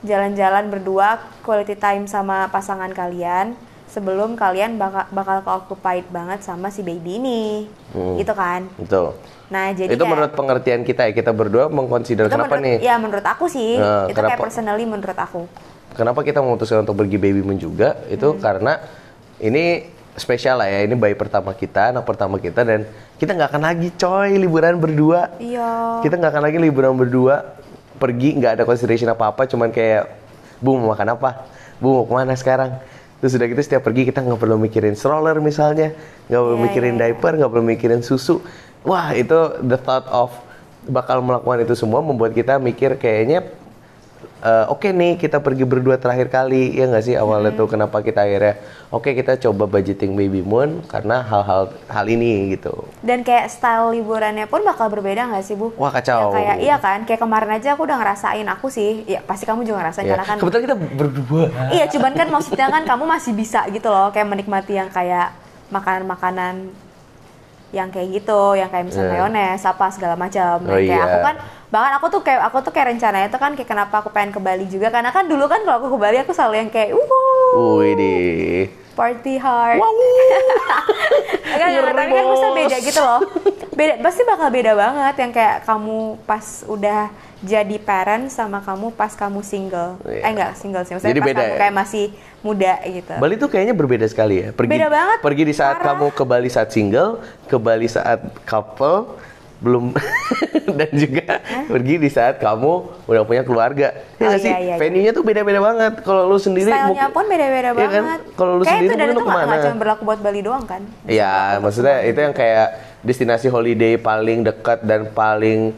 jalan-jalan 0.02 0.66
berdua 0.68 1.08
quality 1.42 1.76
time 1.76 2.08
sama 2.08 2.48
pasangan 2.48 2.90
kalian 2.90 3.54
sebelum 3.86 4.34
kalian 4.34 4.80
bakal 4.80 5.04
bakal 5.12 5.38
occupied 5.46 6.08
banget 6.08 6.42
sama 6.42 6.68
si 6.68 6.82
baby 6.82 7.20
ini 7.20 7.44
Hmm. 7.92 8.16
gitu 8.16 8.32
kan 8.32 8.72
Betul. 8.78 9.20
nah 9.48 9.68
jadi 9.70 9.92
itu 9.92 10.00
kayak- 10.00 10.08
menurut 10.08 10.32
pengertian 10.32 10.82
kita 10.82 11.06
ya, 11.06 11.14
kita 11.14 11.30
berdua 11.30 11.68
mengconsider 11.68 12.24
itu 12.24 12.32
kenapa 12.32 12.56
menurut, 12.56 12.66
nih? 12.66 12.78
ya 12.82 12.96
menurut 12.96 13.26
aku 13.28 13.46
sih 13.46 13.76
Nah, 13.76 14.08
itu 14.08 14.16
kayak 14.16 14.32
kenapa? 14.32 14.42
personally 14.42 14.86
menurut 14.86 15.20
aku 15.20 15.44
Kenapa 15.92 16.24
kita 16.24 16.40
memutuskan 16.40 16.88
untuk 16.88 16.96
pergi 16.96 17.20
baby 17.20 17.44
moon 17.44 17.60
juga? 17.60 18.00
Itu 18.08 18.32
Hmm. 18.32 18.40
karena 18.40 18.80
ini 19.38 19.92
spesial 20.16 20.60
lah 20.60 20.68
ya. 20.68 20.84
Ini 20.88 20.96
bayi 20.98 21.16
pertama 21.16 21.56
kita, 21.56 21.96
anak 21.96 22.04
pertama 22.04 22.40
kita 22.42 22.64
dan 22.64 22.88
kita 23.20 23.36
nggak 23.36 23.50
akan 23.56 23.64
lagi 23.64 23.88
coy 23.96 24.36
liburan 24.36 24.76
berdua. 24.80 25.32
iya 25.40 26.02
Kita 26.04 26.18
nggak 26.20 26.32
akan 26.36 26.44
lagi 26.44 26.58
liburan 26.60 26.94
berdua 26.96 27.56
pergi 28.02 28.34
nggak 28.34 28.58
ada 28.58 28.64
consideration 28.66 29.14
apa 29.14 29.30
apa, 29.30 29.46
cuman 29.46 29.70
kayak 29.70 30.10
bu 30.58 30.74
mau 30.82 30.98
makan 30.98 31.14
apa, 31.14 31.46
bu 31.78 32.02
mau 32.02 32.06
ke 32.10 32.14
mana 32.18 32.34
sekarang. 32.34 32.82
Terus 33.22 33.38
udah 33.38 33.48
gitu 33.54 33.62
setiap 33.62 33.86
pergi 33.86 34.10
kita 34.10 34.26
nggak 34.26 34.42
perlu 34.42 34.58
mikirin 34.58 34.98
stroller 34.98 35.38
misalnya, 35.38 35.94
nggak 36.26 36.42
perlu 36.42 36.58
Iya, 36.58 36.66
mikirin 36.66 36.94
iya, 36.98 36.98
iya. 36.98 37.14
diaper, 37.14 37.32
nggak 37.38 37.52
perlu 37.54 37.66
mikirin 37.70 38.02
susu. 38.02 38.42
Wah 38.82 39.14
itu 39.14 39.38
the 39.62 39.78
thought 39.78 40.10
of 40.10 40.34
bakal 40.90 41.22
melakukan 41.22 41.62
itu 41.62 41.78
semua 41.78 42.02
membuat 42.02 42.34
kita 42.34 42.58
mikir 42.58 42.98
kayaknya 42.98 43.46
eh, 44.42 44.66
oke 44.68 44.88
nih 44.88 45.16
kita 45.16 45.38
pergi 45.38 45.64
berdua 45.64 45.96
terakhir 45.96 46.28
kali 46.28 46.74
ya 46.74 46.86
nggak 46.86 47.04
sih 47.04 47.16
awalnya 47.16 47.52
tuh 47.52 47.66
kenapa 47.66 48.00
kita 48.00 48.22
akhirnya 48.22 48.58
oke 48.90 49.08
kita 49.08 49.38
coba 49.40 49.66
budgeting 49.66 50.14
baby 50.14 50.42
moon 50.42 50.82
karena 50.86 51.22
hal-hal 51.22 51.70
hal 51.86 52.06
ini 52.06 52.52
gitu. 52.52 52.86
dan 53.00 53.22
kayak 53.22 53.48
style 53.48 53.92
liburannya 53.92 54.46
pun 54.46 54.62
bakal 54.62 54.88
berbeda 54.88 55.26
nggak 55.28 55.42
sih 55.42 55.54
bu 55.54 55.72
Wah, 55.76 55.90
kacau. 55.90 56.28
Yang 56.28 56.36
kayak 56.36 56.56
iya 56.60 56.76
kan 56.78 57.00
kayak 57.04 57.22
kemarin 57.22 57.52
aja 57.52 57.70
aku 57.72 57.86
udah 57.86 57.98
ngerasain 57.98 58.48
aku 58.48 58.68
sih 58.68 59.06
ya 59.06 59.22
pasti 59.22 59.46
kamu 59.46 59.62
juga 59.62 59.78
ngerasain 59.80 60.04
Ya. 60.04 60.18
karena 60.18 60.26
kan 60.26 60.38
Kebetulan 60.38 60.64
kita 60.64 60.76
berdua. 60.92 61.44
iya 61.70 61.86
cuman 61.86 62.12
kan 62.12 62.28
maksudnya 62.28 62.68
kan 62.68 62.84
kamu 62.84 63.04
masih 63.08 63.32
bisa 63.32 63.64
gitu 63.68 63.88
loh 63.88 64.10
kayak 64.10 64.28
menikmati 64.28 64.74
yang 64.74 64.90
kayak 64.90 65.32
makanan-makanan 65.72 66.68
yang 67.72 67.88
kayak 67.88 68.08
gitu, 68.12 68.56
yang 68.56 68.68
kayak 68.68 68.86
misalnya 68.88 69.08
Iya. 69.10 69.16
mayones, 69.18 69.62
apa 69.64 69.86
segala 69.92 70.16
macam. 70.20 70.60
Oh, 70.68 70.76
kayak 70.76 70.92
iya. 70.92 71.04
aku 71.08 71.18
kan 71.24 71.36
bahkan 71.72 71.92
aku 71.96 72.06
tuh 72.12 72.22
kayak 72.22 72.42
aku 72.52 72.58
tuh 72.68 72.72
kayak 72.76 72.88
rencananya 72.92 73.28
tuh 73.32 73.40
kan 73.40 73.56
kayak 73.56 73.70
kenapa 73.72 74.04
aku 74.04 74.12
pengen 74.12 74.36
ke 74.36 74.44
Bali 74.44 74.68
juga 74.68 74.92
karena 74.92 75.08
kan 75.08 75.24
dulu 75.24 75.48
kan 75.48 75.64
kalau 75.64 75.80
aku 75.80 75.88
ke 75.96 76.00
Bali 76.04 76.18
aku 76.20 76.36
selalu 76.36 76.56
yang 76.68 76.70
kayak 76.70 76.92
uh 76.92 77.80
di. 77.96 78.16
party 78.92 79.40
hard. 79.40 79.80
Wow. 79.80 79.88
Enggak, 81.52 81.68
enggak, 81.68 81.96
tapi 81.96 82.12
kan 82.12 82.26
bisa 82.28 82.48
beda 82.52 82.78
gitu 82.80 83.00
loh. 83.02 83.20
Beda, 83.72 83.94
pasti 84.04 84.22
bakal 84.24 84.48
beda 84.52 84.72
banget 84.76 85.16
yang 85.20 85.32
kayak 85.32 85.56
kamu 85.64 86.20
pas 86.28 86.64
udah 86.68 87.08
jadi 87.42 87.76
parent 87.78 88.30
sama 88.30 88.62
kamu 88.62 88.94
pas 88.94 89.12
kamu 89.12 89.42
single. 89.42 89.98
Iya. 90.04 90.22
Eh 90.22 90.30
enggak, 90.30 90.52
single 90.56 90.84
sih. 90.84 90.94
Maksudnya 90.94 91.12
Jadi 91.12 91.20
pas 91.20 91.28
beda 91.28 91.40
kamu 91.40 91.50
ya? 91.50 91.58
kayak 91.58 91.74
masih 91.76 92.06
muda 92.40 92.74
gitu. 92.84 93.14
Bali 93.18 93.36
tuh 93.36 93.50
kayaknya 93.50 93.74
berbeda 93.74 94.06
sekali 94.06 94.36
ya. 94.40 94.48
Pergi, 94.52 94.70
Beda 94.72 94.88
banget, 94.88 95.18
Pergi 95.20 95.44
di 95.44 95.54
saat 95.54 95.76
parah. 95.76 95.86
kamu 95.92 96.06
ke 96.12 96.24
Bali 96.24 96.50
saat 96.50 96.70
single, 96.70 97.18
ke 97.46 97.58
Bali 97.58 97.86
saat 97.86 98.20
couple, 98.44 99.18
belum 99.58 99.94
dan 100.78 100.90
juga 100.92 101.38
pergi 101.68 101.96
di 101.98 102.10
saat 102.10 102.38
kamu 102.38 102.72
udah 103.06 103.24
punya 103.24 103.42
keluarga. 103.42 103.94
Ya 104.16 104.20
Oh, 104.20 104.26
nggak 104.28 104.40
sih? 104.40 104.50
iya, 104.50 104.58
iya, 104.58 104.68
iya. 104.68 104.76
Venue-nya 104.78 105.12
tuh 105.12 105.22
beda-beda 105.22 105.60
banget. 105.60 105.94
Kalau 106.02 106.24
lu 106.26 106.38
sendiri 106.38 106.66
Stylenya 106.68 107.10
pun 107.10 107.26
beda-beda 107.26 107.70
Iya 107.70 107.86
kan? 107.88 108.04
banget. 108.04 108.22
Kalau 108.34 108.54
lu 108.56 108.64
Kayak 108.64 108.74
sendiri 108.80 108.94
itu 108.94 109.12
itu 109.12 109.22
ke 109.24 109.30
mana? 109.32 109.56
cuma 109.62 109.78
berlaku 109.78 110.02
buat 110.04 110.20
Bali 110.20 110.42
doang 110.42 110.66
kan? 110.66 110.82
Ya, 111.06 111.58
maksudnya 111.58 112.02
itu 112.02 112.20
yang 112.20 112.34
kayak 112.34 112.68
destinasi 113.02 113.50
holiday 113.50 113.98
paling 113.98 114.42
dekat 114.42 114.82
dan 114.82 115.06
paling 115.08 115.74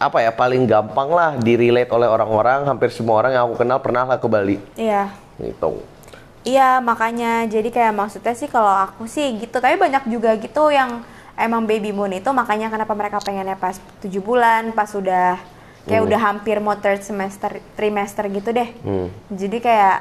apa 0.00 0.24
ya 0.24 0.32
paling 0.32 0.64
gampang 0.64 1.12
lah 1.12 1.36
di 1.36 1.60
relate 1.60 1.92
oleh 1.92 2.08
orang-orang. 2.08 2.64
Hampir 2.64 2.88
semua 2.88 3.20
orang 3.20 3.36
yang 3.36 3.44
aku 3.44 3.60
kenal 3.60 3.78
pernah 3.84 4.08
lah 4.08 4.16
ke 4.16 4.26
Bali. 4.26 4.56
Iya. 4.74 5.12
gitu. 5.36 5.84
Iya 6.40 6.80
makanya. 6.80 7.44
Jadi 7.44 7.68
kayak 7.68 7.92
maksudnya 7.92 8.32
sih 8.32 8.48
kalau 8.48 8.72
aku 8.72 9.04
sih 9.04 9.36
gitu. 9.36 9.60
Tapi 9.60 9.76
banyak 9.76 10.08
juga 10.08 10.40
gitu 10.40 10.72
yang 10.72 11.04
emang 11.36 11.68
baby 11.68 11.92
moon 11.92 12.16
itu. 12.16 12.32
Makanya 12.32 12.72
kenapa 12.72 12.96
mereka 12.96 13.20
pengennya 13.20 13.60
pas 13.60 13.76
7 14.00 14.08
bulan 14.24 14.72
pas 14.72 14.88
udah 14.96 15.36
kayak 15.84 16.02
udah 16.04 16.20
hampir 16.20 16.56
mau 16.60 16.76
third 16.76 17.04
semester 17.04 17.60
trimester 17.76 18.24
gitu 18.28 18.52
deh. 18.52 18.68
Hmm. 18.84 19.08
jadi 19.32 19.58
kayak 19.60 19.98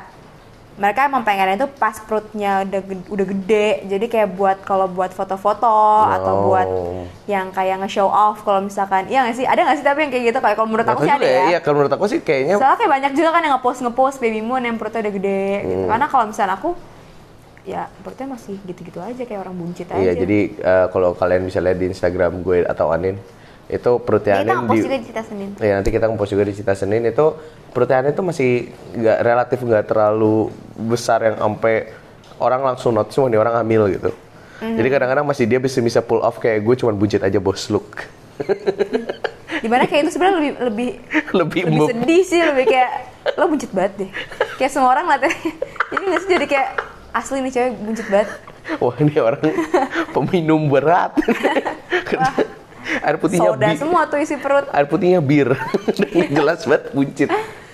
mereka 0.80 1.04
emang 1.04 1.22
pengennya 1.22 1.60
itu 1.60 1.68
pas 1.76 1.92
perutnya 2.00 2.64
udah 2.64 2.82
gede, 2.82 3.04
udah 3.12 3.26
gede 3.28 3.68
jadi 3.86 4.06
kayak 4.08 4.30
buat 4.32 4.58
kalau 4.64 4.88
buat 4.88 5.12
foto-foto 5.12 5.68
atau 6.08 6.32
Oh. 6.32 6.44
buat 6.48 6.68
yang 7.28 7.52
kayak 7.52 7.84
nge-show 7.84 8.08
off 8.08 8.42
kalau 8.42 8.64
misalkan 8.64 9.06
iya 9.06 9.22
nggak 9.22 9.36
sih 9.36 9.44
ada 9.44 9.60
nggak 9.60 9.76
sih 9.76 9.84
tapi 9.84 10.08
yang 10.08 10.12
kayak 10.12 10.26
gitu 10.32 10.40
kayak 10.40 10.56
kalau 10.56 10.68
menurut 10.68 10.88
aku 10.88 11.04
sih 11.04 11.12
ada 11.12 11.20
juga 11.20 11.28
ya 11.28 11.44
Iya, 11.50 11.60
kalau 11.60 11.76
menurut 11.78 11.94
aku 11.94 12.06
sih 12.08 12.20
kayaknya 12.20 12.56
Soalnya 12.56 12.78
kayak 12.80 12.92
banyak 12.96 13.12
juga 13.14 13.30
kan 13.30 13.42
yang 13.44 13.54
ngepost 13.54 13.80
ngepost 13.82 14.18
baby 14.18 14.40
moon 14.40 14.64
yang 14.64 14.80
perutnya 14.80 15.04
udah 15.04 15.14
gede 15.14 15.44
gitu. 15.62 15.84
Hmm. 15.84 15.90
Karena 15.92 16.06
kalau 16.08 16.26
misalnya 16.26 16.56
aku 16.56 16.70
ya 17.68 17.82
perutnya 18.02 18.28
masih 18.32 18.56
gitu-gitu 18.64 18.98
aja 18.98 19.20
kayak 19.20 19.42
orang 19.44 19.54
buncit 19.54 19.86
aja. 19.92 20.00
Iya, 20.00 20.14
jadi 20.16 20.40
eh, 20.56 20.86
kalau 20.90 21.12
kalian 21.14 21.44
bisa 21.44 21.60
lihat 21.60 21.78
di 21.78 21.86
Instagram 21.88 22.40
gue 22.40 22.64
atau 22.64 22.90
Anin, 22.90 23.20
itu 23.70 23.92
perutnya 24.02 24.42
Jadi 24.42 24.50
kita 24.50 24.52
Anin 24.52 24.66
ngepost 24.66 24.74
di, 24.74 24.82
juga 24.82 24.98
di 24.98 25.06
Cita 25.06 25.22
Senin. 25.22 25.50
ya 25.62 25.74
nanti 25.78 25.90
kita 25.94 26.06
ngepost 26.10 26.32
juga 26.34 26.44
di 26.50 26.54
Cita 26.58 26.74
Senin 26.74 27.02
itu 27.06 27.26
perutnya 27.70 27.98
Anin 28.02 28.12
itu 28.18 28.24
masih 28.26 28.50
nggak 28.98 29.18
relatif 29.22 29.60
nggak 29.62 29.84
terlalu 29.86 30.50
besar 30.90 31.20
yang 31.22 31.38
sampai 31.38 31.94
orang 32.42 32.62
langsung 32.66 32.98
notice 32.98 33.20
wah 33.22 33.30
ini 33.30 33.38
orang 33.38 33.56
hamil 33.62 33.86
gitu. 33.94 34.10
Mhm. 34.60 34.76
Jadi 34.76 34.88
kadang-kadang 34.90 35.26
masih 35.30 35.46
dia 35.46 35.60
bisa 35.62 35.80
bisa 35.80 36.00
pull 36.02 36.20
off 36.26 36.42
kayak 36.42 36.66
gue 36.66 36.76
cuman 36.82 36.98
buncit 36.98 37.22
aja 37.22 37.38
bos 37.38 37.70
look. 37.70 38.04
Di 39.64 39.68
mana 39.68 39.84
kayak 39.86 40.08
itu 40.08 40.12
sebenarnya 40.16 40.40
lebih 40.40 40.52
lebih 40.66 40.90
Lebih 41.40 41.62
lebih 41.68 41.80
sedih 41.94 42.22
sih, 42.26 42.42
lebih 42.42 42.66
kayak 42.74 42.92
lo 43.38 43.46
buncit 43.52 43.70
banget 43.70 43.94
deh. 44.08 44.10
Kayak 44.58 44.72
semua 44.74 44.90
orang 44.98 45.06
ngeliatnya. 45.06 45.32
Jadi 45.94 46.04
nggak 46.10 46.22
sih 46.22 46.30
jadi 46.30 46.46
kayak 46.46 46.70
asli 47.14 47.38
nih 47.42 47.52
cewek 47.54 47.72
buncit 47.82 48.08
banget. 48.10 48.30
Wah 48.78 48.96
ini 49.02 49.16
orang 49.18 49.42
peminum 50.14 50.62
berat. 50.70 51.14
Air 53.00 53.18
putihnya 53.18 53.54
Soda 53.54 53.68
semua 53.76 54.02
tuh 54.06 54.18
isi 54.18 54.36
perut. 54.36 54.66
Air 54.70 54.88
putihnya 54.90 55.20
bir. 55.20 55.54
Jelas 56.38 56.66
banget 56.66 56.84
buncit. 56.92 57.30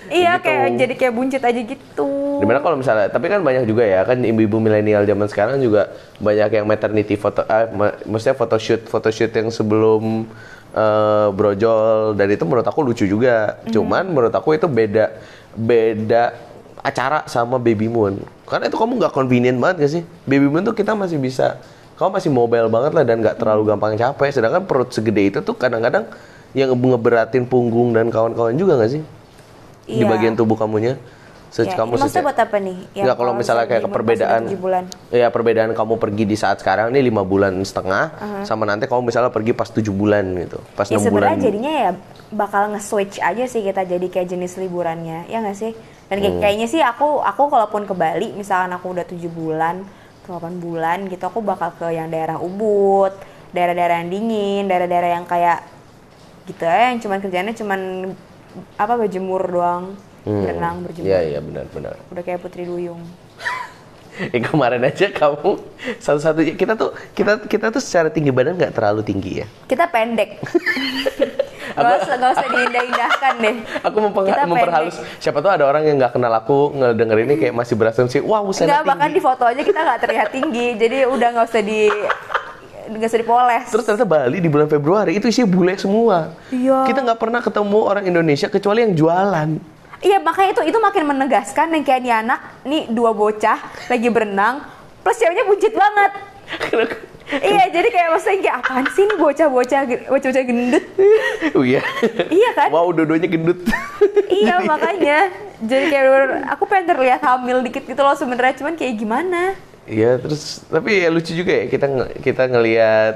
Iya 0.06 0.38
Gitu. 0.38 0.44
kayak 0.46 0.66
jadi 0.78 0.94
kayak 0.94 1.14
buncit 1.14 1.42
aja 1.42 1.60
gitu. 1.60 2.08
Di 2.38 2.46
mana 2.46 2.62
kalau 2.62 2.78
misalnya, 2.78 3.10
tapi 3.10 3.26
kan 3.26 3.42
banyak 3.42 3.66
juga 3.66 3.82
ya, 3.82 4.06
kan 4.06 4.14
ibu-ibu 4.22 4.62
milenial 4.62 5.02
zaman 5.02 5.26
sekarang 5.26 5.58
juga 5.58 5.90
banyak 6.22 6.62
yang 6.62 6.66
maternity 6.68 7.18
foto, 7.18 7.42
ma- 7.74 7.98
maksudnya 8.06 8.38
photoshoot, 8.38 8.86
photoshoot 8.86 9.34
yang 9.34 9.50
sebelum 9.50 10.30
eh, 10.70 11.28
brojol 11.34 12.14
dan 12.14 12.30
itu 12.30 12.46
menurut 12.46 12.62
aku 12.62 12.86
lucu 12.86 13.02
juga. 13.02 13.58
Cuman 13.66 14.06
menurut 14.06 14.30
aku 14.30 14.54
itu 14.54 14.70
beda, 14.70 15.10
beda 15.58 16.38
acara 16.86 17.26
sama 17.26 17.58
baby 17.58 17.90
moon. 17.90 18.22
Karena 18.46 18.70
itu 18.70 18.78
kamu 18.78 19.02
nggak 19.02 19.10
convenient 19.10 19.58
banget 19.58 19.76
gak 19.82 19.90
sih? 19.90 20.02
Baby 20.22 20.46
moon 20.46 20.62
tuh 20.62 20.70
kita 20.70 20.94
masih 20.94 21.18
bisa, 21.18 21.58
kamu 21.96 22.08
masih 22.12 22.30
mobile 22.30 22.68
banget 22.68 22.92
lah 22.92 23.02
dan 23.02 23.16
nggak 23.18 23.36
terlalu 23.36 23.62
gampang 23.66 23.92
capek. 23.94 24.28
Sedangkan 24.30 24.62
perut 24.62 24.88
segede 24.90 25.22
itu 25.26 25.38
tuh 25.40 25.52
kadang-kadang 25.52 26.04
yang 26.52 26.70
ngeberatin 26.70 27.44
punggung 27.44 27.90
dan 27.90 28.08
kawan-kawan 28.08 28.52
juga 28.52 28.76
nggak 28.76 28.90
sih? 28.90 29.02
Di 29.86 30.00
Iya. 30.00 30.06
bagian 30.06 30.34
tubuh 30.34 30.54
kamunya. 30.54 30.96
Se- 31.46 31.62
Iya, 31.62 31.72
kamu 31.72 31.94
ini 31.94 32.00
maksudnya 32.02 32.24
buat 32.26 32.36
apa 32.38 32.56
nih? 32.58 32.78
Ya, 32.90 33.00
Enggak 33.00 33.16
kalau 33.16 33.32
misalnya 33.32 33.64
kayak 33.64 33.82
perbedaan 33.86 34.42
bulan. 34.56 34.84
ya 35.08 35.26
perbedaan 35.30 35.70
kamu 35.72 35.94
pergi 35.96 36.24
di 36.26 36.36
saat 36.36 36.60
sekarang 36.60 36.90
nih 36.90 37.00
lima 37.02 37.22
bulan 37.22 37.54
setengah 37.62 38.12
sama 38.42 38.66
nanti 38.66 38.84
kamu 38.84 39.08
misalnya 39.08 39.30
pergi 39.30 39.54
pas 39.54 39.64
tujuh 39.66 39.88
bulan 39.88 40.26
gitu 40.36 40.58
pas 40.74 40.84
Ya 40.84 40.98
enam 40.98 41.08
bulan 41.08 41.32
sebenarnya 41.32 41.38
jadinya 41.40 41.72
ya 41.72 41.90
bakal 42.28 42.74
nge-switch 42.74 43.22
aja 43.22 43.44
sih 43.46 43.62
kita 43.62 43.86
jadi 43.86 44.04
kayak 44.04 44.28
jenis 44.28 44.58
liburannya, 44.58 45.24
ya 45.26 45.38
nggak 45.38 45.56
sih? 45.56 45.72
Dan 46.04 46.18
Hmm. 46.18 46.24
kayak- 46.26 46.38
kayaknya 46.42 46.66
sih 46.66 46.82
aku 46.82 47.22
aku 47.24 47.42
kalaupun 47.46 47.82
ke 47.84 47.94
Bali, 47.94 48.34
misalkan 48.34 48.68
aku 48.70 48.92
udah 48.92 49.06
tujuh 49.06 49.30
bulan, 49.30 49.86
8 50.26 50.58
bulan 50.58 51.06
gitu, 51.06 51.24
aku 51.26 51.40
bakal 51.40 51.72
ke 51.78 51.94
yang 51.94 52.10
daerah 52.10 52.36
Ubud, 52.42 53.14
daerah-daerah 53.54 54.02
yang 54.02 54.10
dingin, 54.10 54.62
daerah-daerah 54.66 55.10
yang 55.16 55.24
kayak 55.24 55.64
gitu 56.50 56.62
ya, 56.62 56.92
yang 56.92 56.98
cuman 57.02 57.18
kerjanya 57.22 57.52
cuman 57.54 57.80
apa 58.76 58.94
berjemur 58.98 59.42
doang, 59.46 59.94
berenang 60.26 60.82
berjemur. 60.82 61.06
Iya 61.06 61.20
iya 61.36 61.38
benar 61.40 61.64
benar. 61.70 61.94
Udah 62.10 62.22
kayak 62.26 62.42
Putri 62.42 62.66
Duyung. 62.66 63.00
Eh, 64.16 64.40
kemarin 64.40 64.80
aja 64.80 65.12
kamu 65.12 65.60
satu-satunya 66.00 66.56
kita 66.56 66.72
tuh 66.72 66.96
kita 67.12 67.36
kita 67.44 67.68
tuh 67.68 67.84
secara 67.84 68.08
tinggi 68.08 68.32
badan 68.32 68.56
nggak 68.56 68.72
terlalu 68.72 69.04
tinggi 69.04 69.44
ya. 69.44 69.46
Kita 69.68 69.92
pendek. 69.92 70.40
gak 71.74 72.06
usah, 72.06 72.14
gak 72.20 72.30
usah 72.38 72.48
diindah-indahkan 72.52 73.34
deh. 73.42 73.56
Aku 73.82 73.96
memperhalus 73.98 74.96
siapa 75.18 75.42
tuh 75.42 75.50
ada 75.50 75.66
orang 75.66 75.82
yang 75.82 75.96
nggak 75.98 76.12
kenal 76.14 76.32
aku 76.36 76.70
ngedenger 76.76 77.18
ini 77.26 77.34
kayak 77.40 77.54
masih 77.56 77.74
berasumsi 77.74 78.22
wah 78.22 78.44
Enggak, 78.44 78.62
Usana 78.62 78.84
bahkan 78.86 79.10
tinggi. 79.10 79.18
di 79.18 79.20
foto 79.24 79.42
aja 79.48 79.62
kita 79.62 79.78
nggak 79.82 80.00
terlihat 80.06 80.28
tinggi. 80.30 80.66
Jadi 80.78 80.98
udah 81.08 81.28
nggak 81.34 81.46
usah 81.50 81.62
di 81.64 81.80
nggak 82.86 83.08
usah 83.10 83.20
dipoles. 83.20 83.66
Terus 83.72 83.84
ternyata 83.84 84.06
Bali 84.06 84.38
di 84.38 84.50
bulan 84.50 84.68
Februari 84.70 85.18
itu 85.18 85.26
isinya 85.26 85.48
bule 85.50 85.74
semua. 85.74 86.30
Iya. 86.54 86.86
Kita 86.86 87.02
nggak 87.02 87.18
pernah 87.18 87.40
ketemu 87.42 87.80
orang 87.82 88.04
Indonesia 88.06 88.46
kecuali 88.46 88.86
yang 88.86 88.94
jualan. 88.94 89.48
Iya 90.04 90.20
makanya 90.20 90.50
itu 90.54 90.62
itu 90.70 90.78
makin 90.78 91.02
menegaskan 91.08 91.72
yang 91.72 91.82
kayak 91.82 92.00
nih 92.04 92.14
anak 92.14 92.40
nih 92.68 92.82
dua 92.92 93.16
bocah 93.16 93.58
lagi 93.88 94.08
berenang 94.12 94.60
plus 95.02 95.16
ceweknya 95.18 95.44
buncit 95.48 95.72
banget. 95.72 96.10
iya 97.26 97.64
jadi 97.74 97.88
kayak 97.90 98.08
maksudnya 98.14 98.38
kayak 98.38 98.56
apaan 98.62 98.86
sih 98.94 99.02
nih 99.02 99.18
bocah-bocah 99.18 99.80
bocah-bocah 100.10 100.44
gendut. 100.46 100.84
oh 101.58 101.64
iya. 101.66 101.82
Iya 102.30 102.50
kan? 102.54 102.68
Wow, 102.70 102.94
dua-duanya 102.94 103.26
gendut. 103.26 103.66
iya 104.30 104.62
makanya 104.70 105.18
jadi 105.58 105.84
kayak 105.90 106.04
aku 106.54 106.62
pengen 106.70 106.86
terlihat 106.94 107.20
hamil 107.26 107.66
dikit 107.66 107.82
gitu 107.82 107.98
loh 107.98 108.14
sebenarnya 108.14 108.54
cuman 108.62 108.74
kayak 108.78 108.94
gimana? 108.94 109.58
Iya, 109.86 110.18
terus 110.18 110.66
tapi 110.66 111.02
ya 111.02 111.08
lucu 111.10 111.30
juga 111.34 111.52
ya 111.62 111.64
kita 111.70 111.86
kita 112.22 112.42
ngelihat 112.50 113.14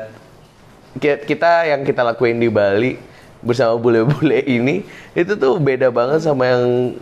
ki- 0.98 1.22
kita 1.26 1.66
yang 1.66 1.82
kita 1.82 2.02
lakuin 2.02 2.38
di 2.38 2.50
Bali 2.50 2.98
bersama 3.42 3.78
bule-bule 3.78 4.42
ini 4.58 4.82
itu 5.14 5.32
tuh 5.38 5.58
beda 5.58 5.90
banget 5.94 6.26
sama 6.26 6.50
yang 6.50 6.94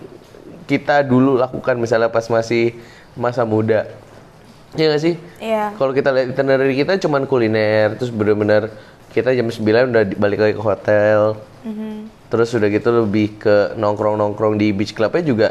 kita 0.68 1.00
dulu 1.00 1.40
lakukan 1.40 1.80
misalnya 1.80 2.12
pas 2.12 2.28
masih 2.28 2.76
masa 3.16 3.48
muda. 3.48 3.88
Iya 4.76 4.86
gak 4.92 5.00
sih? 5.00 5.14
Iya. 5.40 5.72
Kalau 5.76 5.92
kita 5.92 6.12
lihat 6.12 6.36
itinerary 6.36 6.76
kita 6.76 7.00
cuman 7.00 7.24
kuliner, 7.24 7.96
terus 7.96 8.12
bener-bener 8.12 8.68
kita 9.08 9.32
jam 9.32 9.48
9 9.48 9.88
udah 9.88 10.02
balik 10.20 10.38
lagi 10.38 10.54
ke 10.54 10.62
hotel. 10.62 11.40
Terus 12.28 12.52
udah 12.52 12.68
gitu 12.68 12.88
lebih 12.92 13.40
ke 13.40 13.72
nongkrong-nongkrong 13.74 14.60
di 14.60 14.70
beach 14.70 14.92
clubnya 14.92 15.24
juga 15.24 15.48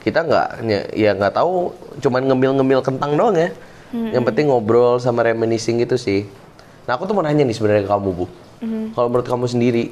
kita 0.00 0.22
nggak 0.22 0.48
ny- 0.62 0.88
ya 0.94 1.12
nggak 1.12 1.34
tahu 1.34 1.74
cuman 1.98 2.22
ngemil-ngemil 2.24 2.80
kentang 2.80 3.18
doang 3.18 3.34
ya. 3.34 3.50
Yang 3.90 4.24
penting 4.24 4.46
ngobrol 4.46 5.02
sama 5.02 5.26
reminiscing 5.26 5.82
gitu 5.82 5.98
sih. 5.98 6.30
Nah 6.86 6.94
aku 6.94 7.10
tuh 7.10 7.14
mau 7.14 7.26
nanya 7.26 7.42
nih 7.42 7.52
sebenarnya 7.52 7.82
ke 7.82 7.90
kamu 7.90 8.10
bu. 8.14 8.26
Kalau 8.94 9.06
menurut 9.10 9.26
kamu 9.26 9.50
sendiri, 9.50 9.90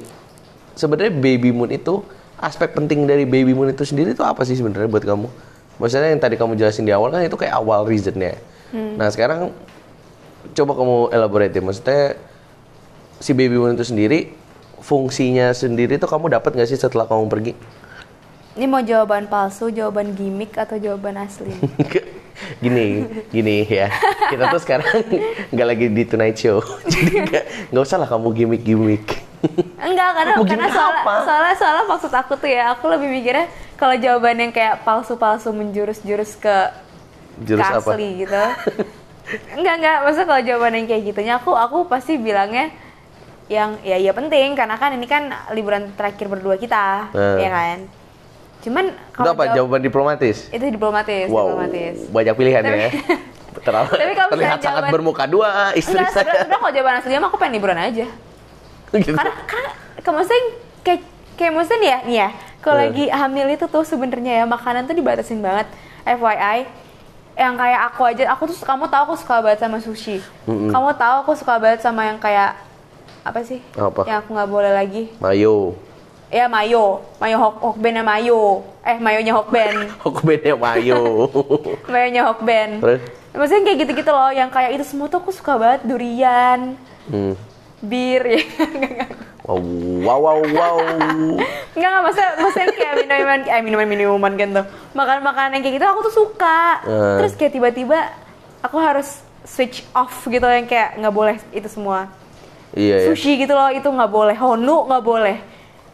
sebenarnya 0.73 1.11
baby 1.11 1.51
moon 1.51 1.67
itu 1.69 1.99
aspek 2.39 2.71
penting 2.71 3.03
dari 3.03 3.27
baby 3.27 3.51
moon 3.51 3.67
itu 3.67 3.83
sendiri 3.83 4.15
itu 4.15 4.23
apa 4.23 4.47
sih 4.47 4.55
sebenarnya 4.55 4.87
buat 4.87 5.03
kamu? 5.03 5.27
Maksudnya 5.75 6.15
yang 6.15 6.23
tadi 6.23 6.39
kamu 6.39 6.55
jelasin 6.55 6.87
di 6.87 6.95
awal 6.95 7.11
kan 7.11 7.19
itu 7.19 7.35
kayak 7.35 7.59
awal 7.59 7.83
reasonnya. 7.83 8.39
Nah 8.73 9.07
sekarang 9.09 9.53
coba 10.55 10.71
kamu 10.77 10.97
elaborate 11.11 11.53
ya. 11.53 11.61
Maksudnya 11.61 12.03
si 13.19 13.31
baby 13.35 13.59
moon 13.59 13.75
itu 13.75 13.83
sendiri 13.83 14.31
fungsinya 14.79 15.51
sendiri 15.51 15.99
tuh 15.99 16.07
kamu 16.07 16.31
dapat 16.39 16.55
nggak 16.55 16.69
sih 16.71 16.79
setelah 16.79 17.05
kamu 17.05 17.27
pergi? 17.27 17.53
Ini 18.59 18.65
mau 18.67 18.83
jawaban 18.83 19.29
palsu, 19.31 19.71
jawaban 19.71 20.15
gimmick 20.15 20.55
atau 20.57 20.75
jawaban 20.75 21.15
asli? 21.19 21.53
gini, 22.63 23.07
gini 23.31 23.63
ya. 23.67 23.91
Kita 24.31 24.51
tuh 24.51 24.59
sekarang 24.63 24.89
nggak 25.53 25.67
lagi 25.67 25.85
di 25.91 26.03
Tonight 26.07 26.37
Show, 26.39 26.59
jadi 26.91 27.45
nggak 27.71 27.83
usah 27.83 27.99
lah 28.01 28.09
kamu 28.09 28.35
gimmick-gimmick. 28.35 29.05
Enggak, 29.79 30.09
karena 30.19 30.33
karena 30.43 30.67
soalnya, 30.67 30.99
apa? 30.99 31.13
soalnya 31.23 31.55
soalnya 31.55 31.83
maksud 31.87 32.11
aku 32.11 32.33
tuh 32.35 32.51
ya, 32.51 32.75
aku 32.75 32.91
lebih 32.91 33.07
mikirnya 33.07 33.47
kalau 33.79 33.95
jawaban 33.95 34.35
yang 34.35 34.51
kayak 34.51 34.83
palsu-palsu 34.83 35.55
menjurus-jurus 35.55 36.35
ke 36.35 36.55
Jurus 37.39 37.65
apa? 37.65 37.91
gitu. 37.95 38.43
enggak 39.53 39.73
enggak, 39.75 39.97
maksudnya 40.01 40.27
kalau 40.27 40.41
jawaban 40.43 40.73
yang 40.73 40.85
kayak 40.85 41.03
gitunya 41.05 41.33
aku 41.35 41.51
aku 41.51 41.85
pasti 41.85 42.17
bilangnya 42.17 42.73
yang 43.45 43.77
ya 43.79 43.95
ya 43.95 44.11
penting 44.11 44.53
karena 44.53 44.75
kan 44.75 44.89
ini 44.91 45.05
kan 45.05 45.23
liburan 45.51 45.89
terakhir 45.93 46.25
berdua 46.27 46.55
kita, 46.55 47.09
Eh. 47.11 47.37
ya 47.39 47.49
kan. 47.49 47.77
Cuman 48.59 48.85
kalau 49.11 49.31
apa? 49.31 49.43
jawab- 49.47 49.55
Jawaban 49.69 49.81
diplomatis. 49.81 50.37
itu 50.47 50.65
diplomatis, 50.65 51.25
Wow, 51.27 51.55
diplomatis. 51.55 51.95
banyak 52.09 52.33
pilihan 52.35 52.61
ya. 52.61 52.89
Terlalu, 53.59 53.91
Tapi 53.97 54.13
kalau 54.13 54.29
terlihat 54.31 54.59
sangat 54.59 54.65
jawaban- 54.81 54.93
bermuka 54.93 55.23
dua 55.25 55.49
istri 55.73 55.95
Enggak, 55.95 56.09
saya. 56.09 56.21
sebenarnya 56.21 56.41
sebenarnya 56.41 56.59
kalau 56.59 56.73
jawaban 56.73 56.95
aslinya 56.95 57.19
mah 57.19 57.27
aku 57.27 57.37
pengen 57.37 57.53
liburan 57.55 57.79
aja. 57.79 58.07
Gitu. 58.89 59.13
karena 59.13 59.33
karena 59.45 59.69
kayak 59.95 60.15
maksudnya 60.15 60.41
kayak 60.81 61.01
kayak 61.35 61.51
maksudnya 61.53 61.77
ya 61.85 61.97
nih 62.03 62.17
ya 62.17 62.29
kalau 62.59 62.75
Eh. 62.75 62.83
lagi 62.83 63.05
hamil 63.07 63.47
itu 63.47 63.65
tuh 63.65 63.83
sebenarnya 63.83 64.33
ya 64.35 64.45
makanan 64.45 64.81
tuh 64.83 64.95
dibatasin 64.95 65.39
banget 65.39 65.69
FYI 66.03 66.65
yang 67.39 67.55
kayak 67.55 67.81
aku 67.87 68.01
aja. 68.03 68.23
Aku 68.35 68.43
tuh 68.51 68.57
kamu 68.59 68.91
tahu 68.91 69.01
aku 69.07 69.15
suka 69.15 69.39
banget 69.39 69.63
sama 69.63 69.79
sushi. 69.79 70.19
Kamu 70.43 70.91
tahu 70.99 71.15
aku 71.23 71.31
suka 71.39 71.55
banget 71.55 71.79
sama 71.79 72.03
yang 72.03 72.19
kayak 72.19 72.59
apa 73.23 73.39
sih? 73.47 73.63
Apa? 73.79 74.03
yang 74.03 74.19
aku 74.19 74.35
nggak 74.35 74.51
boleh 74.51 74.71
lagi. 74.75 75.07
Mayo. 75.23 75.79
ya 76.29 76.45
mayo. 76.51 76.99
Mayo 77.17 77.35
hok 77.39 77.55
hokbennya 77.63 78.03
mayo. 78.03 78.61
Eh 78.83 78.99
mayonya 78.99 79.33
hokben 79.33 79.87
Aku 80.03 80.19
bedanya 80.27 80.59
mayo. 80.59 81.25
mayonya 81.91 82.21
hokben 82.27 82.83
Terus? 82.83 83.01
maksudnya 83.31 83.61
kayak 83.65 83.77
gitu-gitu 83.87 84.11
loh. 84.11 84.31
Yang 84.35 84.49
kayak 84.51 84.71
itu 84.75 84.83
semua 84.83 85.07
tuh 85.07 85.23
aku 85.23 85.31
suka 85.31 85.55
banget. 85.55 85.87
Durian. 85.87 86.75
Hmm. 87.09 87.33
bir 87.79 88.23
ya 88.35 89.07
Wow, 89.49 89.65
wow, 90.05 90.19
wow, 90.21 90.41
wow. 90.45 90.77
Enggak, 91.73 91.89
enggak, 91.89 92.01
maksudnya, 92.05 92.31
maksudnya 92.37 92.69
kayak 92.77 92.93
minuman, 93.01 93.39
eh 93.49 93.61
minuman-minuman 93.65 94.31
gitu 94.37 94.61
Makan-makanan 94.93 95.57
yang 95.57 95.63
kayak 95.65 95.75
gitu 95.81 95.85
aku 95.89 95.99
tuh 96.05 96.15
suka 96.25 96.85
Eh. 96.85 97.17
Terus 97.17 97.33
kayak 97.33 97.53
tiba-tiba 97.57 97.97
aku 98.61 98.77
harus 98.77 99.25
switch 99.41 99.81
off 99.97 100.13
gitu 100.29 100.45
yang 100.45 100.69
kayak 100.69 101.01
nggak 101.01 101.15
boleh 101.15 101.35
itu 101.49 101.65
semua 101.65 102.13
Iya, 102.77 103.01
ya. 103.01 103.05
Sushi 103.09 103.41
gitu 103.41 103.57
loh, 103.57 103.73
itu 103.73 103.89
nggak 103.89 104.11
boleh, 104.13 104.37
honu 104.37 104.85
nggak 104.85 105.01
boleh 105.01 105.37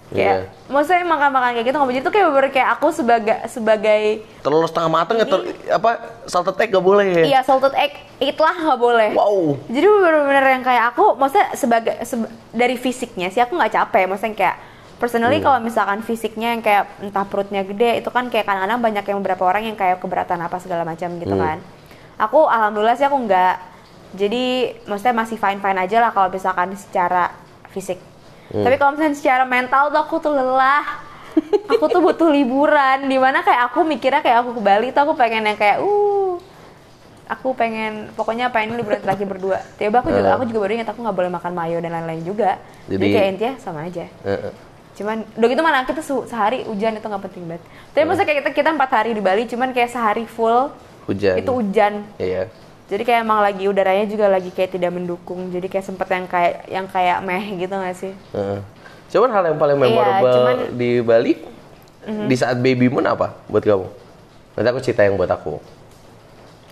Kayak, 0.06 0.54
maksudnya 0.66 1.02
makan-makan 1.04 1.50
kayak 1.52 1.66
gitu 1.66 1.76
nggak 1.76 1.90
boleh 1.90 2.00
Itu 2.00 2.10
kayak 2.10 2.28
bener 2.30 2.50
kayak 2.50 2.70
aku 2.74 2.88
sebagai 2.90 3.38
sebagai 3.46 4.02
Telur 4.40 4.64
setengah 4.64 4.92
mateng 4.92 5.18
ya, 5.18 5.26
tel- 5.26 5.50
apa 5.68 5.90
salted 6.24 6.56
egg 6.56 6.70
gak 6.70 6.84
boleh 6.84 7.06
ya? 7.12 7.24
Iya, 7.26 7.40
salted 7.42 7.74
egg, 7.74 7.90
itlah 8.20 8.54
nggak 8.54 8.78
boleh 8.78 9.10
Wow. 9.12 9.58
Jadi 9.66 9.82
bener-bener 9.84 10.46
yang 10.52 10.64
kayak 10.64 10.94
aku, 10.94 11.16
maksudnya 11.16 11.48
sebagai 11.54 11.98
seba- 12.02 12.30
dari 12.52 12.76
fisiknya 12.76 13.28
sih 13.28 13.40
aku 13.40 13.54
nggak 13.54 13.74
capek, 13.74 14.06
maksudnya 14.06 14.36
kayak 14.36 14.58
personally 14.96 15.38
Hmm. 15.38 15.46
kalau 15.46 15.60
misalkan 15.60 16.00
fisiknya 16.00 16.54
yang 16.54 16.62
kayak 16.62 16.86
entah 17.00 17.26
perutnya 17.26 17.62
gede 17.62 18.00
itu 18.00 18.08
kan 18.08 18.30
kayak 18.30 18.46
kadang-kadang 18.46 18.80
banyak 18.80 19.04
yang 19.04 19.18
beberapa 19.20 19.44
orang 19.44 19.66
yang 19.66 19.76
kayak 19.76 19.98
keberatan 19.98 20.38
apa 20.40 20.56
segala 20.58 20.86
macam 20.86 21.18
gitu 21.18 21.34
Hmm. 21.34 21.44
kan. 21.44 21.58
Aku 22.22 22.46
alhamdulillah 22.46 22.94
sih 22.94 23.04
aku 23.04 23.18
nggak. 23.20 23.56
Jadi 24.14 24.44
maksudnya 24.86 25.16
masih 25.18 25.36
fine 25.36 25.60
fine 25.60 25.76
aja 25.78 25.98
lah 26.00 26.12
kalau 26.12 26.30
misalkan 26.30 26.72
secara 26.74 27.34
fisik. 27.68 28.00
Hmm. 28.48 28.62
Tapi 28.62 28.76
kalau 28.76 28.92
misalnya 28.94 29.14
secara 29.14 29.44
mental 29.44 29.90
tuh 29.90 30.00
aku 30.00 30.16
tuh 30.20 30.32
lelah. 30.32 30.86
aku 31.68 31.86
tuh 31.86 32.00
butuh 32.00 32.30
liburan 32.30 33.04
di 33.04 33.18
mana 33.18 33.42
kayak 33.42 33.68
aku 33.68 33.84
mikirnya 33.84 34.20
kayak 34.20 34.40
aku 34.40 34.56
ke 34.56 34.62
Bali 34.62 34.88
tuh 34.90 35.04
aku 35.04 35.14
pengen 35.14 35.44
yang 35.44 35.58
kayak 35.58 35.78
uh 35.78 36.40
aku 37.26 37.52
pengen 37.52 38.08
pokoknya 38.14 38.48
pengen 38.48 38.78
liburan 38.78 39.02
terakhir 39.02 39.26
berdua 39.26 39.60
tiba 39.76 39.98
aku 39.98 40.14
juga 40.14 40.30
Eh. 40.30 40.32
aku 40.32 40.44
juga 40.46 40.60
baru 40.62 40.72
ingat 40.74 40.88
aku 40.88 41.00
nggak 41.02 41.12
boleh 41.14 41.28
makan 41.30 41.52
mayo 41.52 41.78
dan 41.78 41.92
lain-lain 41.92 42.24
juga 42.24 42.56
jadi, 42.86 42.96
Jadi- 42.96 43.12
kayak 43.12 43.28
intinya 43.30 43.54
sama 43.58 43.80
aja 43.84 44.06
Heeh. 44.24 44.52
cuman 44.96 45.18
udah 45.28 45.48
gitu 45.50 45.60
mana 45.60 45.78
kita 45.84 46.00
se- 46.00 46.26
sehari 46.26 46.64
hujan 46.64 46.94
itu 46.94 47.04
nggak 47.04 47.24
penting 47.26 47.44
banget 47.46 47.64
tapi 47.92 48.04
maksudnya 48.06 48.28
kayak 48.30 48.40
kita 48.40 48.52
kita 48.56 48.70
empat 48.72 48.90
hari 48.94 49.10
di 49.12 49.20
Bali 49.20 49.44
cuman 49.44 49.70
kayak 49.72 49.90
sehari 49.90 50.24
full 50.24 50.72
Hujan. 51.04 51.36
itu 51.36 51.52
hujan 51.52 51.94
Iya. 52.16 52.48
Jadi 52.86 53.02
kayak 53.02 53.20
emang 53.22 53.40
lagi 53.40 53.66
udaranya 53.66 54.06
juga 54.06 54.26
lagi 54.28 54.50
kayak 54.50 54.72
tidak 54.72 54.92
mendukung 54.92 55.50
jadi 55.50 55.66
kayak 55.66 55.86
sempet 55.86 56.08
yang 56.08 56.26
kayak 56.26 56.54
yang 56.68 56.86
kayak 56.86 57.18
meh 57.20 57.46
gitu 57.58 57.74
gak 57.74 57.96
sih 57.96 58.14
Heeh. 58.32 58.60
Cuman 59.06 59.30
hal 59.30 59.44
yang 59.46 59.56
paling 59.56 59.78
Iya, 59.78 59.84
memorable 59.86 60.34
cuman- 60.34 60.60
Mhm. 60.60 60.72
di 60.74 60.90
Bali 61.00 61.34
di 62.26 62.36
saat 62.36 62.58
baby 62.58 62.86
moon 62.86 63.02
apa 63.04 63.38
buat 63.46 63.62
kamu? 63.62 63.86
Nanti 64.54 64.68
aku 64.68 64.80
cerita 64.80 65.02
yang 65.02 65.14
buat 65.14 65.28
aku. 65.28 65.58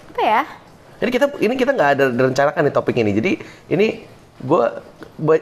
apa 0.10 0.22
ya 0.22 0.42
Ini 0.98 1.10
kita 1.10 1.26
ini 1.38 1.54
kita 1.54 1.72
nggak 1.72 1.90
ada 1.94 2.06
rencanakan 2.10 2.62
nih 2.64 2.74
topik 2.74 2.96
ini. 2.96 3.12
Jadi 3.12 3.32
ini 3.68 4.06
gue 4.40 4.64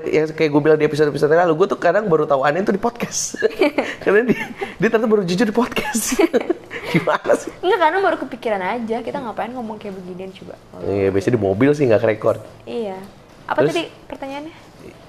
yang 0.06 0.30
kayak 0.30 0.50
gue 0.50 0.62
bilang 0.62 0.76
di 0.76 0.84
episode 0.84 1.08
episode 1.08 1.30
lalu, 1.30 1.54
gue 1.56 1.68
tuh 1.70 1.78
kadang 1.78 2.06
baru 2.06 2.24
tahu 2.24 2.42
Anin 2.42 2.62
tuh 2.62 2.72
di 2.72 2.80
podcast. 2.80 3.40
Karena 4.04 4.26
dia, 4.26 4.42
dia 4.78 4.88
ternyata 4.88 5.08
baru 5.08 5.24
jujur 5.24 5.44
di 5.44 5.54
podcast. 5.54 6.18
Gimana 6.92 7.34
sih? 7.34 7.52
Enggak 7.60 7.80
karena 7.80 7.98
baru 8.00 8.18
kepikiran 8.20 8.62
aja 8.62 8.98
kita 9.00 9.18
ngapain 9.18 9.50
ngomong 9.50 9.76
kayak 9.76 9.96
beginian 9.96 10.32
coba 10.32 10.56
Iya, 10.82 11.08
biasanya 11.10 11.36
di 11.36 11.42
mobil 11.42 11.70
sih 11.72 11.84
nggak 11.86 12.04
record. 12.06 12.40
iya 12.64 13.00
apa 13.44 13.58
Terus? 13.62 13.72
tadi 13.72 13.84
pertanyaannya 14.06 14.56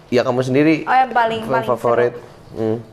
Ya 0.08 0.20
kamu 0.20 0.40
sendiri. 0.42 0.84
Oh, 0.84 0.92
yang 0.92 1.08
paling- 1.10 1.40
paling 1.42 1.64
favorit. 1.66 2.12
Hmm. 2.52 2.84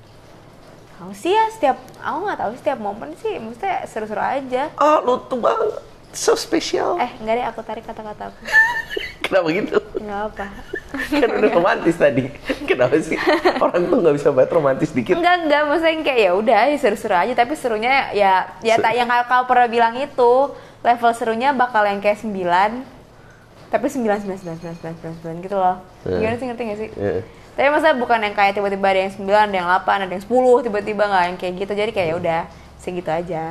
Aku 1.00 1.12
sih 1.14 1.32
ya 1.32 1.48
setiap 1.50 1.76
aku 1.98 2.18
nggak 2.24 2.40
tahu 2.40 2.52
setiap 2.56 2.80
momen 2.80 3.12
sih 3.16 3.36
maksudnya 3.36 3.84
seru-seru 3.86 4.20
aja. 4.20 4.72
Oh, 4.76 4.98
lu 5.00 5.14
tuh 5.26 5.36
banget. 5.36 5.84
So 6.10 6.34
special. 6.34 6.96
Eh 6.98 7.12
enggak 7.20 7.36
deh 7.36 7.46
aku 7.46 7.60
tarik 7.62 7.84
kata-kata 7.84 8.32
aku. 8.32 8.40
Kenapa 9.30 9.48
gitu? 9.54 9.78
Enggak 10.02 10.22
apa. 10.34 10.46
kan 10.90 11.30
udah 11.38 11.52
romantis 11.54 11.96
tadi. 12.02 12.24
Kenapa 12.66 12.98
sih? 12.98 13.14
Orang 13.62 13.82
tuh 13.94 13.98
nggak 14.02 14.16
bisa 14.18 14.30
banget 14.34 14.52
romantis 14.58 14.90
dikit. 14.90 15.22
Enggak 15.22 15.46
enggak 15.46 15.62
maksudnya 15.70 15.94
yang 15.94 16.04
kayak 16.04 16.20
ya 16.20 16.32
udah 16.34 16.60
ya 16.66 16.78
seru-seru 16.82 17.14
aja 17.14 17.34
tapi 17.38 17.54
serunya 17.54 18.10
ya 18.18 18.50
ya 18.66 18.76
tak 18.82 18.98
yang 18.98 19.06
kau, 19.30 19.46
pernah 19.46 19.70
bilang 19.70 19.94
itu 20.02 20.34
level 20.82 21.12
serunya 21.14 21.54
bakal 21.54 21.86
yang 21.86 22.02
kayak 22.02 22.18
9 22.18 22.34
tapi 23.70 23.86
9 23.86 24.02
9 24.02 24.50
9 24.50 24.82
9 24.82 25.22
9 25.22 25.22
9 25.22 25.46
gitu 25.46 25.56
loh. 25.62 25.78
Eh. 26.10 26.18
Gimana 26.18 26.36
sih 26.42 26.46
ngerti 26.50 26.64
gak 26.66 26.80
sih? 26.82 26.90
Iya. 26.98 27.22
Tapi 27.54 27.68
maksudnya 27.70 27.96
bukan 28.02 28.20
yang 28.26 28.34
kayak 28.34 28.54
tiba-tiba 28.58 28.88
ada 28.90 29.00
yang 29.06 29.14
9, 29.14 29.30
ada 29.30 29.58
yang 29.62 29.70
8, 29.70 30.06
ada 30.10 30.14
yang 30.16 30.24
10, 30.26 30.66
tiba-tiba 30.66 31.04
nggak 31.06 31.24
yang 31.30 31.38
kayak 31.38 31.54
gitu. 31.60 31.74
Jadi 31.78 31.92
kayak 31.94 32.08
ya 32.08 32.16
udah 32.18 32.42
segitu 32.82 33.10
aja. 33.14 33.46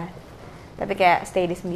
Tapi 0.75 0.93
kayak 0.99 1.29
stay 1.29 1.47
di 1.47 1.55
9 1.55 1.71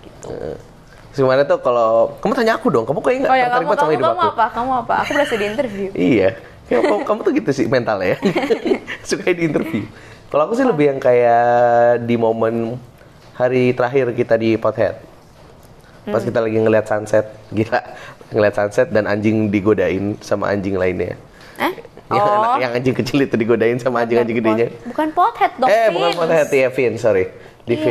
gitu. 0.00 0.30
Heeh. 0.32 0.75
Gimana 1.16 1.42
tuh 1.42 1.58
kalau 1.58 2.14
kamu 2.20 2.32
tanya 2.34 2.52
aku 2.54 2.68
dong, 2.68 2.84
kamu 2.84 2.98
kok 2.98 3.08
nggak 3.10 3.26
Oh 3.26 3.34
ya 3.34 3.46
tertarik 3.46 3.56
kamu 3.58 3.66
sama 3.66 3.80
kamu 3.80 3.90
hidup 3.90 4.04
kamu 4.06 4.20
aku? 4.20 4.28
apa? 4.30 4.44
Kamu 4.52 4.70
apa? 4.76 4.94
Aku 5.00 5.10
berhasil 5.12 5.36
di 5.36 5.46
interview. 5.46 5.88
Iya. 6.12 6.28
Kamu, 6.66 6.82
kamu, 6.82 7.00
kamu 7.04 7.20
tuh 7.22 7.32
gitu 7.32 7.50
sih 7.52 7.64
mentalnya 7.66 8.06
ya. 8.06 8.18
Suka 9.08 9.30
di 9.30 9.42
interview. 9.44 9.86
Kalau 10.26 10.42
aku 10.44 10.54
sih 10.54 10.62
lebih 10.62 10.90
yang 10.90 10.98
kayak 10.98 11.46
di 12.02 12.14
momen 12.14 12.74
hari 13.32 13.70
terakhir 13.70 14.10
kita 14.12 14.34
di 14.34 14.54
Pothead. 14.54 14.98
Pas 16.04 16.18
Hmm. 16.18 16.26
kita 16.26 16.38
lagi 16.38 16.54
ngeliat 16.56 16.84
sunset, 16.84 17.26
gila. 17.48 17.80
Ngeliat 18.28 18.54
sunset 18.54 18.90
dan 18.90 19.06
anjing 19.06 19.48
digodain 19.48 20.18
sama 20.20 20.50
anjing 20.50 20.74
lainnya. 20.74 21.14
Eh? 21.56 21.72
Yang, 22.06 22.22
Oh. 22.22 22.34
anak- 22.36 22.60
yang 22.60 22.72
anjing 22.72 22.94
kecil 22.94 23.18
itu 23.20 23.34
digodain 23.34 23.78
sama 23.78 24.02
anjing-anjing 24.02 24.36
gedenya. 24.36 24.66
Bukan 24.84 25.10
pothead 25.10 25.50
dong. 25.56 25.66
eh, 25.66 25.88
bukan 25.88 26.06
Vince. 26.08 26.18
Pothead, 26.20 26.48
ya 26.52 26.68
Vince, 26.68 27.00
sorry. 27.00 27.24
Di 27.62 27.74
Iya. 27.74 27.82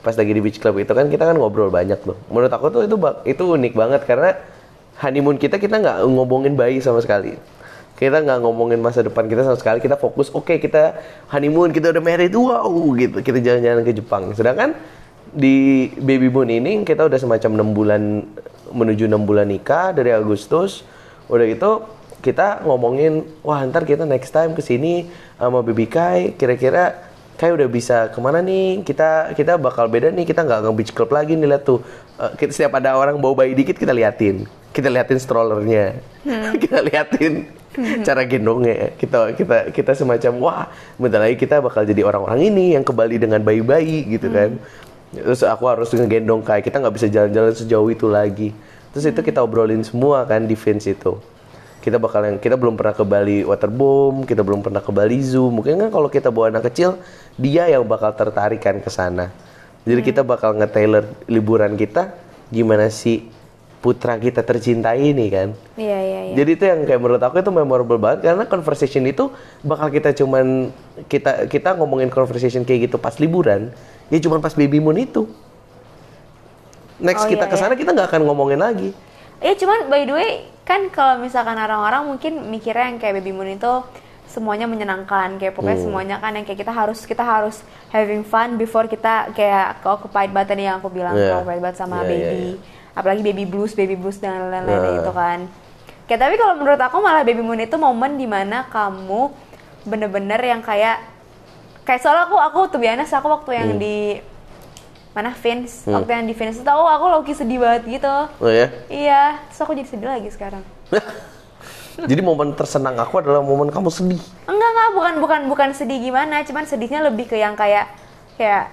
Pas 0.00 0.16
lagi 0.16 0.32
di 0.32 0.40
beach 0.40 0.56
club 0.56 0.80
itu 0.80 0.92
kan 0.96 1.12
kita 1.12 1.28
kan 1.28 1.36
ngobrol 1.36 1.68
banyak 1.68 2.00
tuh. 2.00 2.16
Menurut 2.32 2.52
aku 2.52 2.72
tuh 2.72 2.88
itu 2.88 2.96
itu 3.28 3.42
unik 3.44 3.74
banget 3.76 4.00
karena 4.08 4.36
honeymoon 5.00 5.36
kita 5.36 5.60
kita 5.60 5.80
nggak 5.80 6.08
ngomongin 6.08 6.56
bayi 6.56 6.80
sama 6.80 7.04
sekali. 7.04 7.36
Kita 8.00 8.24
nggak 8.24 8.40
ngomongin 8.40 8.80
masa 8.80 9.04
depan 9.04 9.28
kita 9.28 9.44
sama 9.44 9.60
sekali. 9.60 9.84
Kita 9.84 10.00
fokus, 10.00 10.32
oke 10.32 10.56
kita 10.56 10.96
honeymoon, 11.28 11.68
kita 11.68 11.92
udah 11.92 12.00
married, 12.00 12.32
wow 12.32 12.72
gitu. 12.96 13.20
Kita 13.20 13.44
jalan-jalan 13.44 13.84
ke 13.84 13.92
Jepang. 13.92 14.32
Sedangkan 14.32 14.72
di 15.30 15.88
baby 16.00 16.32
moon 16.32 16.48
ini 16.48 16.80
kita 16.82 17.04
udah 17.04 17.20
semacam 17.20 17.60
enam 17.60 17.68
bulan 17.76 18.02
menuju 18.72 19.04
enam 19.04 19.28
bulan 19.28 19.52
nikah 19.52 19.92
dari 19.92 20.16
Agustus. 20.16 20.80
Udah 21.28 21.44
gitu 21.44 21.84
kita 22.24 22.64
ngomongin, 22.64 23.24
wah 23.44 23.64
ntar 23.68 23.84
kita 23.84 24.04
next 24.04 24.32
time 24.32 24.52
ke 24.56 24.60
sini 24.64 25.08
sama 25.36 25.60
baby 25.60 25.88
Kai, 25.88 26.36
kira-kira 26.36 27.09
kayak 27.40 27.56
udah 27.56 27.68
bisa 27.72 27.96
ke 28.12 28.18
mana 28.20 28.44
nih? 28.44 28.84
Kita 28.84 29.32
kita 29.32 29.56
bakal 29.56 29.88
beda 29.88 30.12
nih 30.12 30.28
kita 30.28 30.44
nggak 30.44 30.68
nge 30.68 30.72
beach 30.76 30.92
club 30.92 31.08
lagi 31.16 31.32
nih 31.40 31.48
lihat 31.48 31.64
tuh. 31.64 31.80
Eh, 32.20 32.36
kita 32.36 32.52
setiap 32.52 32.76
ada 32.76 32.92
orang 33.00 33.16
bawa 33.16 33.40
bayi 33.40 33.56
dikit 33.56 33.80
kita 33.80 33.96
liatin. 33.96 34.44
Kita 34.76 34.92
liatin 34.92 35.16
strollernya. 35.18 35.98
Kita 36.62 36.78
liatin 36.84 37.48
cara 38.06 38.22
gendongnya. 38.28 38.92
Kita 38.94 39.32
kita 39.34 39.72
kita 39.72 39.90
semacam 39.96 40.32
wah 40.38 40.62
bentar 41.00 41.18
lagi 41.18 41.40
kita 41.40 41.58
bakal 41.64 41.82
jadi 41.88 42.04
orang-orang 42.06 42.52
ini 42.52 42.76
yang 42.76 42.84
kembali 42.84 43.16
dengan 43.18 43.40
bayi-bayi 43.40 44.06
gitu 44.14 44.28
kan. 44.30 44.60
Terus 45.10 45.42
aku 45.42 45.64
harus 45.66 45.90
ngegendong 45.90 46.46
kayak 46.46 46.70
kita 46.70 46.76
nggak 46.78 46.94
bisa 46.94 47.08
jalan-jalan 47.10 47.50
sejauh 47.56 47.88
itu 47.90 48.06
lagi. 48.06 48.54
Terus 48.94 49.10
itu 49.10 49.20
kita 49.24 49.42
obrolin 49.42 49.82
semua 49.82 50.22
kan 50.28 50.44
di 50.46 50.54
Vince 50.54 50.92
itu 50.92 51.18
kita 51.80 51.96
bakal 51.96 52.20
yang 52.28 52.36
kita 52.36 52.60
belum 52.60 52.76
pernah 52.76 52.92
ke 52.92 53.04
Bali 53.04 53.40
Waterboom, 53.40 54.28
kita 54.28 54.44
belum 54.44 54.60
pernah 54.60 54.84
ke 54.84 54.92
Bali 54.92 55.16
Zoo. 55.24 55.48
Mungkin 55.48 55.80
kan 55.80 55.88
kalau 55.88 56.12
kita 56.12 56.28
bawa 56.28 56.52
anak 56.52 56.68
kecil, 56.68 57.00
dia 57.40 57.66
yang 57.72 57.88
bakal 57.88 58.12
tertarik 58.12 58.60
kan 58.60 58.78
ke 58.84 58.90
sana. 58.92 59.32
Jadi 59.88 60.00
kita 60.04 60.20
bakal 60.20 60.52
nge-tailor 60.60 61.08
liburan 61.24 61.72
kita 61.80 62.12
gimana 62.52 62.92
sih 62.92 63.32
putra 63.80 64.20
kita 64.20 64.44
tercinta 64.44 64.92
ini 64.92 65.32
kan. 65.32 65.56
Iya, 65.80 65.98
iya, 66.04 66.20
iya. 66.30 66.34
Jadi 66.36 66.50
itu 66.52 66.64
yang 66.68 66.84
kayak 66.84 67.00
menurut 67.00 67.22
aku 67.24 67.40
itu 67.40 67.48
memorable 67.48 67.96
banget 67.96 68.28
karena 68.28 68.44
conversation 68.44 69.08
itu 69.08 69.32
bakal 69.64 69.88
kita 69.88 70.12
cuman 70.12 70.68
kita 71.08 71.48
kita 71.48 71.80
ngomongin 71.80 72.12
conversation 72.12 72.60
kayak 72.68 72.92
gitu 72.92 73.00
pas 73.00 73.16
liburan, 73.16 73.72
ya 74.12 74.20
cuman 74.20 74.44
pas 74.44 74.52
baby 74.52 74.84
moon 74.84 75.00
itu. 75.00 75.24
Next 77.00 77.24
Oh, 77.24 77.32
kita 77.32 77.48
iya, 77.48 77.52
ke 77.52 77.56
sana 77.56 77.72
kita 77.72 77.96
nggak 77.96 78.12
akan 78.12 78.22
ngomongin 78.28 78.60
lagi. 78.60 78.92
Iya 79.40 79.56
cuman 79.56 79.88
by 79.88 80.02
the 80.04 80.14
way 80.14 80.30
kan 80.62 80.86
kalau 80.88 81.18
misalkan 81.18 81.56
orang-orang 81.56 82.06
mungkin 82.06 82.46
mikirnya 82.46 82.86
yang 82.86 82.98
kayak 82.98 83.18
baby 83.18 83.32
moon 83.32 83.50
itu 83.50 83.72
semuanya 84.30 84.70
menyenangkan 84.70 85.40
kayak 85.40 85.58
pokoknya 85.58 85.80
Hmm. 85.80 85.86
semuanya 85.90 86.16
kan 86.22 86.30
yang 86.30 86.46
kayak 86.46 86.60
kita 86.60 86.70
harus 86.70 87.02
kita 87.02 87.24
harus 87.24 87.64
having 87.90 88.22
fun 88.22 88.54
before 88.54 88.86
kita 88.86 89.34
kayak 89.34 89.82
ke 89.82 89.86
occupied 89.88 90.30
banget 90.30 90.54
tadi 90.54 90.62
yang 90.64 90.78
aku 90.78 90.86
bilang 90.86 91.18
Iya. 91.18 91.42
occupied 91.42 91.58
banget 91.58 91.76
sama 91.76 92.04
iya, 92.04 92.06
baby 92.06 92.42
apalagi 92.92 93.22
baby 93.24 93.44
blues 93.44 93.72
baby 93.74 93.98
blues 93.98 94.22
dan 94.22 94.46
lain-lain 94.46 95.02
itu 95.02 95.10
kan 95.10 95.38
kayak 96.06 96.20
tapi 96.20 96.34
kalau 96.36 96.54
menurut 96.54 96.78
aku 96.78 96.96
malah 97.00 97.26
baby 97.26 97.42
moon 97.42 97.58
itu 97.58 97.74
momen 97.74 98.14
di 98.14 98.26
mana 98.26 98.68
kamu 98.68 99.34
bener-bener 99.82 100.38
yang 100.38 100.62
kayak 100.62 101.02
kayak 101.82 101.98
soalnya 101.98 102.28
aku 102.28 102.36
aku 102.38 102.58
tuh 102.70 102.78
biasa 102.78 103.18
aku 103.18 103.26
waktu 103.26 103.50
yang 103.56 103.68
Hmm. 103.74 103.80
di 103.82 103.96
mana 105.10 105.34
Vince 105.34 105.90
waktu 105.90 106.10
yang 106.14 106.26
di 106.30 106.34
Vince 106.38 106.62
itu 106.62 106.70
aku 106.70 106.86
aku 106.86 107.04
loki 107.10 107.32
sedih 107.34 107.58
banget 107.58 107.82
gitu 107.98 108.14
Oh 108.38 108.50
ya. 108.50 108.70
Iya, 108.86 109.42
terus 109.50 109.60
aku 109.62 109.74
jadi 109.74 109.88
sedih 109.90 110.08
lagi 110.08 110.30
sekarang. 110.30 110.62
Jadi 112.00 112.22
momen 112.24 112.56
tersenang 112.56 112.96
aku 112.96 113.20
adalah 113.20 113.44
momen 113.44 113.68
kamu 113.68 113.92
sedih. 113.92 114.22
Enggak 114.48 114.70
enggak, 114.72 114.88
bukan 114.96 115.14
bukan 115.20 115.40
bukan 115.52 115.68
sedih 115.76 116.00
gimana, 116.00 116.40
cuman 116.46 116.64
sedihnya 116.64 117.04
lebih 117.04 117.28
ke 117.28 117.36
yang 117.36 117.52
kayak 117.52 117.92
kayak 118.40 118.72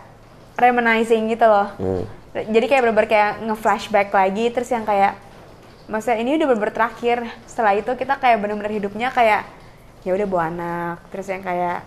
reminiscing 0.56 1.28
gitu 1.28 1.44
loh. 1.44 1.68
Hmm. 1.76 2.04
Jadi 2.32 2.66
kayak 2.70 2.82
bener-bener 2.88 3.10
kayak 3.10 3.32
nge-flashback 3.44 4.10
lagi, 4.14 4.46
terus 4.54 4.70
yang 4.70 4.86
kayak 4.86 5.18
masa 5.90 6.16
ini 6.16 6.38
udah 6.40 6.46
bener-bener 6.54 6.76
terakhir. 6.76 7.18
Setelah 7.50 7.74
itu 7.76 7.92
kita 7.98 8.16
kayak 8.16 8.38
bener-bener 8.40 8.72
hidupnya 8.80 9.12
kayak 9.12 9.44
ya 10.06 10.12
udah 10.14 10.28
bawa 10.30 10.44
anak, 10.54 10.98
terus 11.12 11.28
yang 11.28 11.44
kayak 11.44 11.84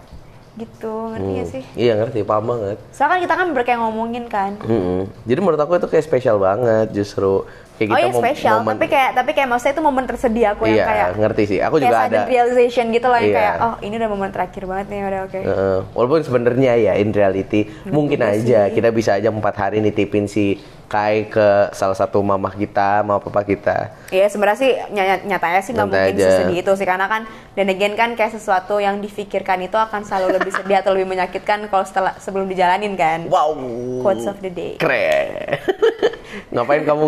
gitu, 0.53 0.93
ngerti 1.09 1.31
gak 1.33 1.49
sih? 1.49 1.63
Iya 1.75 1.93
ngerti, 1.97 2.21
paham 2.21 2.45
banget. 2.49 2.77
Soalnya 2.91 3.11
kan 3.11 3.21
kita 3.21 3.35
kan 3.35 3.47
bener 3.49 3.65
kayak 3.65 3.81
ngomongin 3.81 4.25
kan. 4.27 4.59
Mm-mm. 4.61 5.07
Jadi 5.23 5.39
menurut 5.39 5.59
aku 5.59 5.73
itu 5.75 5.87
kayak 5.87 6.03
spesial 6.03 6.37
banget 6.37 6.91
justru. 6.91 7.47
Kayak 7.75 7.89
oh 7.89 7.97
kita 7.97 8.05
iya 8.05 8.13
spesial, 8.13 8.55
momen- 8.59 8.77
tapi 8.77 8.87
kayak 8.87 9.11
tapi 9.15 9.31
kayak 9.33 9.49
maksudnya 9.49 9.73
itu 9.73 9.81
momen 9.81 10.05
tersedih 10.05 10.47
aku 10.49 10.63
Iya, 10.63 10.75
yang 10.75 10.85
kayak 10.85 11.09
ngerti 11.17 11.43
sih. 11.47 11.59
Aku 11.63 11.77
juga 11.79 11.99
ada. 12.05 12.21
realization 12.27 12.85
gitu 12.91 13.07
loh 13.07 13.17
yang 13.17 13.33
Iya. 13.33 13.39
kayak 13.41 13.55
oh 13.59 13.75
ini 13.81 13.95
udah 13.97 14.11
momen 14.11 14.31
terakhir 14.31 14.63
banget 14.65 14.87
nih 14.87 15.01
udah 15.03 15.21
oke. 15.25 15.41
Heeh. 15.41 15.77
walaupun 15.91 16.21
sebenarnya 16.21 16.73
ya 16.77 16.93
in 16.95 17.09
reality 17.11 17.61
mungkin 17.87 18.21
aja 18.21 18.69
kita 18.69 18.89
bisa 18.91 19.17
aja 19.17 19.29
empat 19.29 19.55
hari 19.57 19.81
nitipin 19.81 20.29
si 20.29 20.61
Kai 20.91 21.31
ke 21.31 21.71
salah 21.71 21.95
satu 21.95 22.19
mamah 22.19 22.51
kita, 22.51 23.07
mama 23.07 23.23
papa 23.23 23.47
kita. 23.47 23.95
Iya 24.11 24.27
sebenarnya 24.27 24.59
sih 24.59 24.73
ny- 24.91 25.23
nyatanya 25.25 25.63
sih 25.63 25.71
nggak 25.71 25.87
mungkin 25.87 26.15
aja. 26.19 26.27
sesedih 26.27 26.59
itu 26.59 26.73
sih 26.75 26.83
karena 26.83 27.07
kan 27.07 27.23
dan 27.55 27.71
again 27.71 27.95
kan 27.95 28.11
kayak 28.13 28.35
sesuatu 28.35 28.77
yang 28.77 28.99
difikirkan 28.99 29.63
itu 29.63 29.79
akan 29.79 30.03
selalu 30.03 30.35
lebih 30.37 30.51
sedih 30.51 30.83
atau 30.83 30.91
lebih 30.91 31.07
menyakitkan 31.07 31.71
kalau 31.71 31.87
setelah 31.87 32.19
sebelum 32.19 32.51
dijalanin 32.51 32.99
kan. 32.99 33.31
Wow. 33.31 33.55
Quotes 34.03 34.27
of 34.27 34.43
the 34.43 34.51
day. 34.51 34.83
Keren. 34.83 35.63
Ngapain 36.53 36.83
kamu 36.83 37.05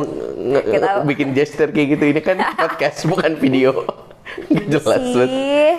Kita- 0.62 1.02
bikin 1.02 1.34
gesture 1.34 1.74
kayak 1.74 1.98
gitu? 1.98 2.04
Ini 2.06 2.20
kan 2.22 2.38
podcast 2.62 3.02
bukan 3.02 3.34
video. 3.34 3.82
Gak 4.46 4.66
jelas 4.70 4.86
banget. 4.86 5.26
Sih. 5.26 5.74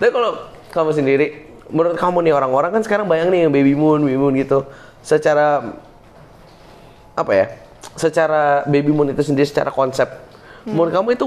Tapi 0.00 0.10
kalau 0.10 0.30
kamu 0.72 0.90
sendiri, 0.90 1.26
menurut 1.68 2.00
kamu 2.00 2.24
nih 2.24 2.32
orang-orang 2.32 2.72
kan 2.72 2.80
sekarang 2.80 3.04
banyak 3.04 3.28
nih 3.28 3.40
yang 3.44 3.52
baby 3.52 3.76
moon, 3.76 4.00
baby 4.00 4.16
moon 4.16 4.32
gitu. 4.32 4.64
Secara 5.04 5.76
apa 7.14 7.32
ya? 7.32 7.46
Secara 7.94 8.66
baby 8.66 8.90
moon 8.90 9.10
itu 9.14 9.22
sendiri 9.22 9.46
secara 9.46 9.70
konsep, 9.70 10.06
menurut 10.66 10.90
kamu 10.90 11.08
itu 11.14 11.26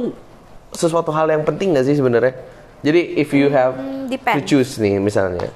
sesuatu 0.75 1.09
hal 1.15 1.31
yang 1.31 1.47
penting 1.47 1.73
gak 1.73 1.87
sih 1.87 1.95
sebenarnya? 1.95 2.35
Jadi 2.83 3.17
if 3.17 3.33
you 3.33 3.49
have 3.49 3.73
to 3.73 4.11
depends. 4.11 4.45
choose 4.45 4.77
nih 4.77 5.01
misalnya, 5.01 5.49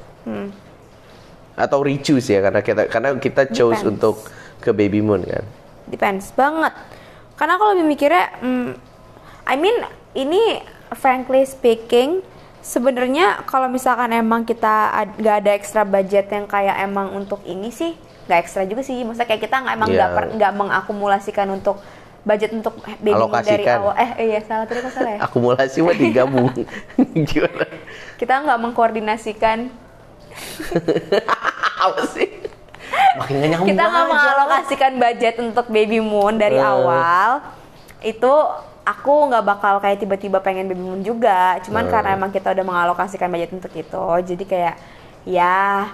atau 1.54 1.84
re-choose 1.86 2.34
ya 2.34 2.42
karena 2.42 2.62
kita 2.66 2.82
karena 2.90 3.10
kita 3.22 3.42
choose 3.54 3.78
Depends. 3.82 3.92
untuk 3.94 4.16
ke 4.58 4.74
baby 4.74 5.02
moon 5.06 5.22
kan. 5.26 5.46
Depends 5.86 6.34
banget. 6.34 6.74
Karena 7.38 7.58
aku 7.58 7.66
lebih 7.74 7.86
mikirnya, 7.90 8.26
hmm, 8.42 8.70
I 9.46 9.56
mean 9.58 9.78
ini 10.14 10.62
frankly 10.94 11.46
speaking, 11.46 12.22
sebenarnya 12.62 13.42
kalau 13.50 13.70
misalkan 13.70 14.14
emang 14.14 14.46
kita 14.46 14.94
ad- 14.94 15.18
nggak 15.18 15.36
ada 15.46 15.52
extra 15.54 15.82
budget 15.82 16.30
yang 16.30 16.46
kayak 16.46 16.78
emang 16.86 17.14
untuk 17.14 17.42
ini 17.46 17.74
sih, 17.74 17.98
nggak 18.24 18.40
ekstra 18.40 18.64
juga 18.64 18.82
sih. 18.82 19.02
Maksudnya 19.02 19.26
kayak 19.26 19.42
kita 19.42 19.56
nggak 19.58 19.74
emang 19.74 19.90
nggak 19.90 20.08
Iya. 20.08 20.16
per- 20.16 20.32
nggak 20.34 20.54
mengakumulasikan 20.54 21.48
untuk 21.50 21.78
budget 22.22 22.52
untuk 22.52 22.74
baby 22.96 23.12
moon 23.12 23.42
dari 23.42 23.66
awal. 23.66 23.94
Eh 23.96 24.12
iya 24.28 24.40
salah 24.40 24.66
tadi 24.66 24.80
kok 24.80 24.92
salah 24.92 25.12
ya. 25.12 25.20
Akumulasi 25.22 25.78
mah 25.80 25.96
digabung. 25.96 26.54
Gimana? 27.30 27.66
Kita 28.16 28.34
nggak 28.40 28.60
mengkoordinasikan, 28.60 29.58
Apa 31.82 32.04
sih? 32.08 32.30
Makin 33.18 33.34
gak 33.36 33.50
nyambung 33.50 33.68
kita 33.68 33.84
nggak 33.84 34.08
mengalokasikan 34.08 34.92
budget 34.96 35.36
untuk 35.40 35.66
baby 35.68 36.00
moon 36.00 36.38
dari 36.38 36.56
Eh. 36.56 36.64
awal. 36.64 37.42
Itu 38.00 38.32
aku 38.84 39.14
nggak 39.28 39.44
bakal 39.44 39.74
kayak 39.80 39.98
tiba-tiba 39.98 40.40
pengen 40.40 40.68
baby 40.68 40.80
moon 40.80 41.02
juga. 41.02 41.58
Cuman 41.62 41.86
Eh. 41.86 41.90
karena 41.90 42.10
emang 42.14 42.30
kita 42.30 42.52
udah 42.52 42.64
mengalokasikan 42.64 43.28
budget 43.28 43.52
untuk 43.52 43.74
itu, 43.74 44.06
jadi 44.26 44.44
kayak 44.44 44.76
ya 45.24 45.90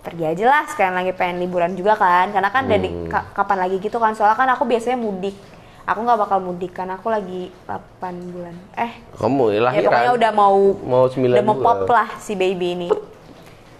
pergi 0.00 0.24
aja 0.26 0.44
lah 0.46 0.62
sekalian 0.64 0.94
lagi 0.94 1.12
pengen 1.12 1.38
liburan 1.38 1.72
juga 1.72 1.94
kan. 1.94 2.28
Karena 2.28 2.48
kan 2.48 2.64
dari 2.64 2.88
Hmm. 2.88 3.06
ka- 3.06 3.28
kapan 3.32 3.58
lagi 3.60 3.76
gitu 3.78 3.96
kan. 3.96 4.12
Soalnya 4.12 4.34
kan 4.34 4.48
aku 4.50 4.64
biasanya 4.64 4.96
mudik. 4.96 5.36
Aku 5.82 6.00
nggak 6.00 6.18
bakal 6.18 6.38
mudik 6.38 6.70
karena 6.70 6.94
aku 6.94 7.08
lagi 7.08 7.50
8 7.64 8.14
bulan. 8.30 8.54
Eh 8.74 8.92
Kamu 9.14 9.44
ya 9.50 9.60
lahiran. 9.62 9.86
pokoknya 9.86 10.12
udah 10.14 10.30
mau 10.30 10.56
Mau 10.76 11.04
9 11.06 11.32
udah 11.32 11.44
mau 11.44 11.56
pop 11.56 11.88
lah 11.88 12.08
si 12.16 12.32
baby 12.32 12.74
ini. 12.74 12.88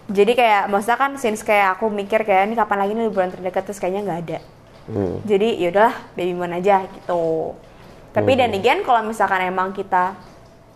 Jadi 0.07 0.31
kayak 0.33 0.67
maksudnya 0.67 0.97
kan 0.97 1.11
since 1.15 1.39
kayak 1.39 1.77
aku 1.77 1.87
mikir 1.87 2.21
kayak 2.21 2.45
ini 2.45 2.55
kapan 2.55 2.77
lagi 2.79 2.91
nih 2.91 3.05
liburan 3.05 3.31
terdekat? 3.31 3.63
Terus 3.63 3.79
kayaknya 3.79 4.01
nggak 4.03 4.21
ada. 4.21 4.39
Hmm. 4.81 5.21
jadi 5.23 5.61
yaudahlah 5.61 5.93
baby 6.11 6.33
moon 6.33 6.51
aja 6.51 6.83
gitu. 6.83 7.53
Tapi 8.11 8.33
dan 8.33 8.51
again 8.51 8.81
kalau 8.81 9.05
misalkan 9.05 9.39
emang 9.39 9.71
kita 9.71 10.17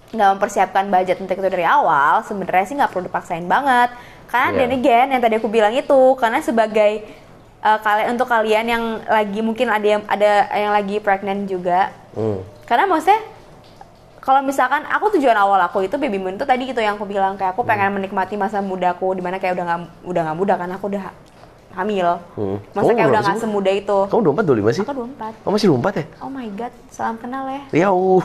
nggak 0.08 0.29
mempersiapkan 0.31 0.88
budget 0.88 1.17
untuk 1.17 1.36
itu 1.36 1.49
dari 1.49 1.65
awal 1.65 2.21
sebenarnya 2.21 2.63
sih 2.63 2.75
nggak 2.77 2.88
perlu 2.88 3.10
dipaksain 3.10 3.43
banget 3.43 3.91
karena 4.36 4.52
Iya. 4.52 4.60
dan 4.62 4.69
again 4.74 5.08
yang 5.10 5.21
tadi 5.21 5.36
aku 5.38 5.48
bilang 5.48 5.71
itu 5.71 6.00
karena 6.15 6.39
sebagai 6.39 7.08
uh, 7.60 7.80
kalian 7.80 8.08
untuk 8.12 8.28
kalian 8.28 8.65
yang 8.67 8.84
lagi 9.02 9.39
mungkin 9.39 9.67
ada 9.69 9.88
yang 9.88 10.02
ada 10.06 10.32
yang 10.52 10.71
lagi 10.71 11.00
pregnant 11.00 11.45
juga 11.45 11.95
Hmm. 12.12 12.43
karena 12.63 12.84
maksudnya 12.86 13.19
kalau 14.17 14.41
misalkan 14.41 14.84
aku 14.86 15.13
tujuan 15.13 15.36
awal 15.36 15.60
aku 15.62 15.82
itu 15.82 15.95
baby 15.95 16.17
moon 16.17 16.34
itu 16.34 16.43
tadi 16.43 16.65
gitu 16.65 16.80
yang 16.80 16.95
aku 16.95 17.06
bilang 17.06 17.36
kayak 17.36 17.52
aku 17.52 17.62
pengen 17.62 17.93
menikmati 17.93 18.36
masa 18.36 18.60
mudaku 18.60 19.12
di 19.12 19.21
mana 19.21 19.36
kayak 19.36 19.54
udah 19.54 19.65
nggak 19.65 19.80
udah 20.04 20.21
nggak 20.24 20.38
muda 20.38 20.54
kan 20.56 20.69
aku 20.71 20.86
udah 20.89 21.04
hamil 21.74 22.08
Hmm. 22.34 22.58
masa 22.71 22.84
Kamu 22.86 22.95
kayak 22.95 23.10
udah 23.10 23.21
nggak 23.21 23.38
semuda 23.38 23.71
itu 23.74 23.98
Kamu 24.06 24.21
24 24.26 24.48
25 24.48 24.71
sih? 24.71 24.82
aku 24.82 24.93
24 24.95 25.43
Oh 25.43 25.52
masih 25.52 25.67
24 25.69 25.91
ya? 25.93 26.06
oh 26.19 26.30
my 26.30 26.48
god 26.52 26.74
salam 26.88 27.15
kenal 27.15 27.43
ya 27.45 27.62
Yau. 27.82 28.24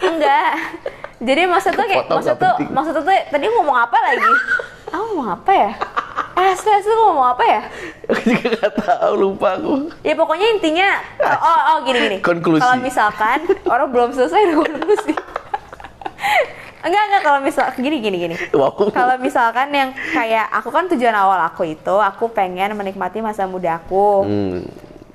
enggak 0.00 0.52
jadi 1.18 1.46
maksud 1.46 1.72
tuh 1.74 1.86
kayak 1.86 2.06
maksud 2.06 2.36
tuh 2.36 2.54
maksud 2.70 2.92
tuh 2.94 3.04
tadi 3.04 3.44
ngomong 3.50 3.74
apa 3.74 3.98
lagi 3.98 4.32
aku 4.92 5.02
ngomong 5.12 5.28
apa 5.34 5.50
ya 5.52 5.70
eh 6.38 6.54
asli 6.54 6.70
asli 6.70 6.94
ngomong 6.94 7.34
apa 7.34 7.44
ya 7.44 7.60
Aku 8.08 8.24
juga 8.24 8.48
gak 8.56 8.72
tahu 8.80 9.12
lupa 9.20 9.60
aku. 9.60 9.92
Ya 10.00 10.16
pokoknya 10.16 10.48
intinya 10.48 10.96
oh 11.20 11.60
oh 11.68 11.76
gini 11.84 11.98
gini. 12.00 12.16
Konklusi. 12.24 12.64
Kalau 12.64 12.80
misalkan 12.80 13.44
orang 13.68 13.88
belum 13.92 14.16
selesai 14.16 14.48
dengan 14.48 14.64
konklusi. 14.64 15.12
enggak 16.88 17.02
enggak 17.04 17.22
kalau 17.26 17.38
misal 17.44 17.68
gini 17.76 18.00
gini 18.00 18.16
gini. 18.16 18.34
Wow. 18.56 18.88
Kalau 18.88 19.20
misalkan 19.20 19.68
yang 19.76 19.92
kayak 19.92 20.48
aku 20.56 20.72
kan 20.72 20.88
tujuan 20.88 21.12
awal 21.12 21.36
aku 21.42 21.68
itu 21.68 21.94
aku 22.00 22.32
pengen 22.32 22.72
menikmati 22.72 23.20
masa 23.20 23.44
muda 23.44 23.76
aku 23.76 24.24
Hmm. 24.24 24.64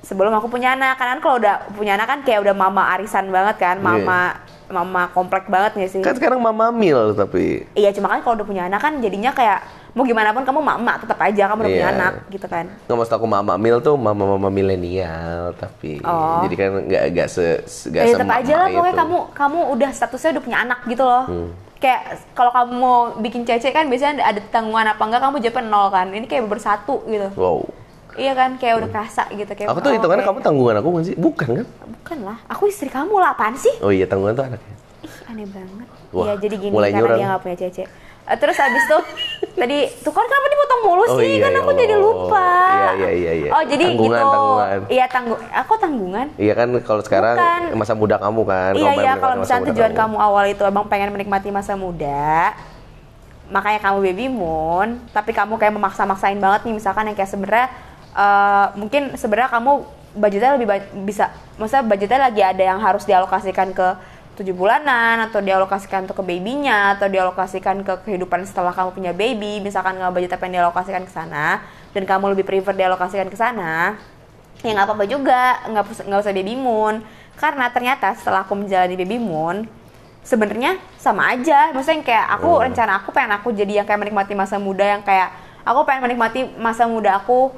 sebelum 0.06 0.30
aku 0.38 0.46
punya 0.46 0.78
anak. 0.78 0.94
Karena 0.94 1.18
kan 1.18 1.22
kalau 1.24 1.36
udah 1.42 1.54
punya 1.74 1.98
anak 1.98 2.06
kan 2.06 2.18
kayak 2.22 2.46
udah 2.46 2.54
mama 2.54 2.94
arisan 2.94 3.26
banget 3.32 3.58
kan, 3.58 3.82
mama 3.82 4.38
mama 4.66 5.08
komplek 5.08 5.44
banget 5.46 5.76
gak 5.76 5.90
sih? 5.90 6.00
Kan 6.00 6.14
sekarang 6.14 6.38
mama 6.38 6.68
mil 6.68 7.12
tapi 7.12 7.68
Iya 7.72 7.90
cuma 7.90 8.08
kan 8.08 8.20
kalau 8.20 8.34
udah 8.34 8.44
punya 8.44 8.62
anak 8.64 8.80
kan 8.80 8.96
jadinya 8.98 9.30
kayak 9.30 9.60
mau 9.92 10.02
gimana 10.02 10.30
pun 10.30 10.42
kamu 10.42 10.58
mama 10.58 10.96
tetap 10.96 11.14
aja 11.18 11.46
kamu 11.46 11.60
udah 11.60 11.72
punya 11.72 11.86
Iya. 11.86 11.94
anak 11.94 12.12
gitu 12.28 12.46
kan. 12.46 12.64
nggak 12.66 12.96
maksud 12.96 13.14
aku 13.14 13.26
mama 13.26 13.54
mil 13.54 13.78
tuh 13.78 13.94
mama 13.94 14.24
mama 14.28 14.48
milenial 14.48 15.54
tapi 15.54 16.02
Oh. 16.02 16.42
jadi 16.42 16.54
kan 16.56 16.70
nggak 16.82 17.02
nggak 17.10 17.28
se 17.28 17.46
nggak 17.86 18.02
Ya 18.02 18.12
tetap 18.12 18.30
aja 18.32 18.52
lah 18.56 18.66
pokoknya 18.68 18.90
itu. 18.90 19.00
kamu 19.00 19.16
kamu 19.32 19.58
udah 19.70 19.90
statusnya 19.90 20.30
udah 20.32 20.42
punya 20.42 20.58
anak 20.60 20.78
gitu 20.84 21.02
loh. 21.02 21.24
Hmm. 21.24 21.50
Kayak 21.76 22.02
kalau 22.32 22.50
kamu 22.50 22.72
mau 22.74 22.96
bikin 23.18 23.44
cece 23.44 23.68
kan 23.68 23.84
biasanya 23.84 24.24
ada 24.24 24.40
tanggungan 24.44 24.88
apa 24.88 25.02
enggak 25.02 25.20
kamu 25.20 25.36
JP 25.40 25.56
nol 25.62 25.86
kan. 25.88 26.08
Ini 26.08 26.24
kayak 26.24 26.48
bersatu 26.48 27.04
gitu. 27.04 27.28
wow 27.36 27.60
Iya 28.14 28.32
kan 28.32 28.50
kayak 28.54 28.74
udah 28.76 28.88
kerasa 28.88 29.26
gitu 29.28 29.48
kayak. 29.48 29.66
aku 29.66 29.80
tuh 29.80 29.90
oh, 29.90 29.94
hitungannya 29.94 30.22
kayak- 30.22 30.30
kamu 30.32 30.46
tanggungan 30.46 30.74
aku 30.76 30.88
kan 30.88 31.02
sih 31.02 31.16
bukan 31.16 31.48
kan 31.52 31.66
Bukan 31.94 32.18
lah, 32.22 32.38
aku 32.46 32.62
istri 32.66 32.86
kamu 32.86 33.14
lah 33.14 33.32
apaan 33.32 33.54
sih? 33.54 33.74
oh 33.80 33.88
iya 33.88 34.04
tanggungan 34.04 34.32
tuh 34.32 34.44
anaknya 34.46 34.74
Ih, 35.00 35.16
aneh 35.26 35.46
banget. 35.46 35.86
Wah, 36.10 36.24
Iya 36.24 36.34
jadi 36.38 36.54
gini 36.58 36.72
karena 36.72 36.88
nyurang. 36.94 37.18
dia 37.18 37.26
nggak 37.26 37.42
punya 37.42 37.56
cece. 37.58 37.84
Eh, 38.24 38.36
terus 38.38 38.56
abis 38.56 38.84
tuh 38.86 39.02
tadi 39.60 39.78
tuh 39.98 40.08
kan 40.10 40.24
kenapa 40.24 40.46
dipotong 40.48 40.80
mulu 40.82 41.02
Oh, 41.02 41.18
sih? 41.18 41.28
iya, 41.28 41.38
kan 41.40 41.50
ya 41.50 41.60
aku 41.60 41.72
jadi 41.74 41.94
Allah. 41.94 42.06
lupa. 42.06 42.48
Iya, 42.64 42.90
iya, 42.94 43.10
iya, 43.12 43.32
iya. 43.36 43.50
Oh 43.50 43.62
jadi 43.62 43.84
Tanggungan, 43.86 44.16
gitu. 44.16 44.32
tanggungan. 44.32 44.78
Iya 44.88 45.04
tanggung. 45.06 45.40
Aku 45.52 45.72
tanggungan. 45.76 46.26
iya 46.36 46.52
kan 46.54 46.68
kalau 46.80 47.02
sekarang 47.02 47.36
Bukan. 47.36 47.60
masa 47.74 47.92
muda 47.94 48.16
kamu 48.16 48.40
kan 48.44 48.72
Iya 48.74 48.90
iya 48.96 49.12
kalau 49.14 49.34
misalnya 49.36 49.64
tujuan 49.70 49.92
kamu 49.92 50.16
awal 50.18 50.44
itu 50.46 50.62
emang 50.62 50.84
pengen 50.86 51.10
menikmati 51.10 51.48
masa 51.50 51.74
muda, 51.74 52.54
makanya 53.46 53.80
kamu 53.82 53.98
baby 54.02 54.26
moon, 54.26 54.88
tapi 55.10 55.30
kamu 55.30 55.56
kayak 55.56 55.72
memaksa-maksain 55.72 56.38
banget 56.38 56.64
nih 56.64 56.74
misalkan 56.74 57.04
yang 57.04 57.14
kayak 57.14 57.28
sebenarnya 57.28 57.68
eh, 58.14 58.66
mungkin 58.74 59.14
sebenarnya 59.14 59.50
kamu 59.50 59.72
budgetnya 60.14 60.54
lebih 60.54 60.68
ba- 60.68 60.90
bisa, 61.02 61.26
maksudnya 61.58 61.82
budgetnya 61.84 62.20
lagi 62.22 62.40
ada 62.40 62.62
yang 62.62 62.78
harus 62.78 63.02
dialokasikan 63.02 63.74
ke 63.74 63.88
tujuh 64.34 64.50
bulanan 64.50 65.30
atau 65.30 65.38
dialokasikan 65.38 66.06
untuk 66.06 66.18
ke 66.18 66.24
babynya 66.26 66.98
atau 66.98 67.06
dialokasikan 67.06 67.86
ke 67.86 67.94
kehidupan 68.02 68.42
setelah 68.42 68.74
kamu 68.74 68.90
punya 68.90 69.12
baby 69.14 69.62
misalkan 69.62 69.94
nggak 69.94 70.10
budgetnya 70.10 70.38
pengen 70.38 70.54
dialokasikan 70.58 71.02
ke 71.06 71.12
sana 71.12 71.62
dan 71.94 72.02
kamu 72.02 72.34
lebih 72.34 72.42
prefer 72.42 72.74
dialokasikan 72.74 73.30
ke 73.30 73.38
sana 73.38 73.94
ya 74.58 74.70
nggak 74.74 74.86
apa-apa 74.90 75.06
juga 75.06 75.62
nggak 75.70 75.84
nggak 76.10 76.18
usah 76.18 76.34
baby 76.34 76.54
moon 76.58 77.06
karena 77.38 77.70
ternyata 77.70 78.10
setelah 78.14 78.42
aku 78.42 78.58
menjalani 78.58 78.98
baby 78.98 79.22
moon 79.22 79.70
sebenarnya 80.26 80.82
sama 80.98 81.30
aja 81.30 81.70
maksudnya 81.70 82.02
yang 82.02 82.06
kayak 82.06 82.26
aku 82.34 82.50
Hmm. 82.50 82.64
rencana 82.70 82.92
aku 82.98 83.14
pengen 83.14 83.32
aku 83.38 83.48
jadi 83.54 83.82
yang 83.82 83.86
kayak 83.86 84.00
menikmati 84.02 84.34
masa 84.34 84.58
muda 84.58 84.82
yang 84.82 85.02
kayak 85.06 85.30
aku 85.62 85.86
pengen 85.86 86.10
menikmati 86.10 86.40
masa 86.58 86.90
muda 86.90 87.22
aku 87.22 87.54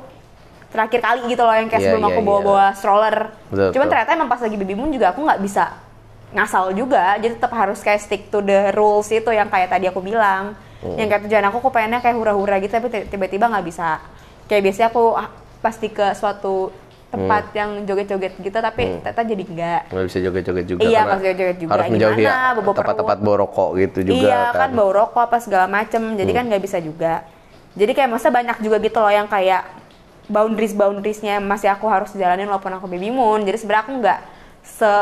terakhir 0.77 1.01
kali 1.01 1.21
gitu 1.27 1.41
loh 1.41 1.53
yang 1.53 1.67
kayak 1.67 1.81
Iya, 1.81 1.89
sebelum 1.89 2.03
iya, 2.03 2.11
aku 2.11 2.21
iya. 2.21 2.29
bawa-bawa 2.29 2.67
stroller 2.73 3.17
Betul, 3.49 3.69
cuman 3.73 3.73
betul. 3.81 3.91
ternyata 3.91 4.11
emang 4.13 4.29
pas 4.29 4.41
lagi 4.41 4.57
baby 4.57 4.75
moon 4.75 4.91
juga 4.91 5.07
aku 5.11 5.21
nggak 5.23 5.41
bisa 5.41 5.65
ngasal 6.29 6.65
juga 6.71 7.17
jadi 7.17 7.33
tetap 7.33 7.51
harus 7.51 7.81
kayak 7.81 7.99
stick 7.99 8.29
to 8.29 8.39
the 8.41 8.69
rules 8.71 9.09
itu 9.09 9.31
yang 9.31 9.49
kayak 9.49 9.69
tadi 9.69 9.89
aku 9.89 9.99
bilang 10.01 10.53
Hmm. 10.77 10.93
yang 10.93 11.09
kayak 11.09 11.25
tujuan 11.25 11.41
aku 11.43 11.57
aku 11.59 11.71
pengennya 11.71 11.99
kayak 11.99 12.15
hura-hura 12.15 12.61
gitu 12.61 12.69
tapi 12.71 12.93
tiba-tiba 13.09 13.49
nggak 13.49 13.65
bisa 13.65 13.97
kayak 14.45 14.61
biasanya 14.61 14.89
aku 14.91 15.17
ah, 15.17 15.33
pasti 15.59 15.89
ke 15.89 16.13
suatu 16.13 16.69
tempat 17.07 17.49
Hmm. 17.49 17.57
yang 17.57 17.71
joget-joget 17.83 18.37
gitu 18.37 18.59
tapi 18.61 19.01
ternyata 19.01 19.23
jadi 19.25 19.43
enggak 19.47 19.81
nggak 19.89 20.05
bisa 20.05 20.19
joget-joget 20.21 20.67
juga 20.67 20.81
Iya, 20.85 21.01
karena 21.01 21.09
pas 21.09 21.19
joget-joget 21.19 21.57
juga. 21.57 21.73
harus 21.73 21.87
menjauhi 21.89 22.23
ya, 22.23 22.37
tempat-tempat 22.53 23.19
bawa 23.19 23.37
rokok 23.41 23.71
gitu 23.79 23.99
juga 24.05 24.21
iya 24.21 24.41
kan 24.47 24.53
kan, 24.53 24.69
Hmm. 24.69 24.77
bau 24.77 24.91
rokok 24.93 25.23
apa 25.25 25.37
segala 25.41 25.65
macem 25.67 26.03
jadi 26.13 26.33
kan 26.35 26.45
nggak 26.45 26.63
bisa 26.63 26.79
juga 26.79 27.13
jadi 27.73 27.93
kayak 27.95 28.11
masa 28.11 28.29
banyak 28.29 28.57
juga 28.61 28.77
gitu 28.77 28.99
loh 28.99 29.09
yang 29.09 29.27
kayak 29.27 29.63
boundaries 30.27 30.75
boundariesnya 30.75 31.39
masih 31.39 31.71
aku 31.71 31.87
harus 31.87 32.11
jalanin 32.13 32.51
walaupun 32.51 32.75
aku 32.75 32.87
baby 32.87 33.11
moon 33.11 33.47
jadi 33.47 33.59
sebenarnya 33.59 33.85
aku 33.87 33.93
nggak 34.03 34.21
se 34.67 34.93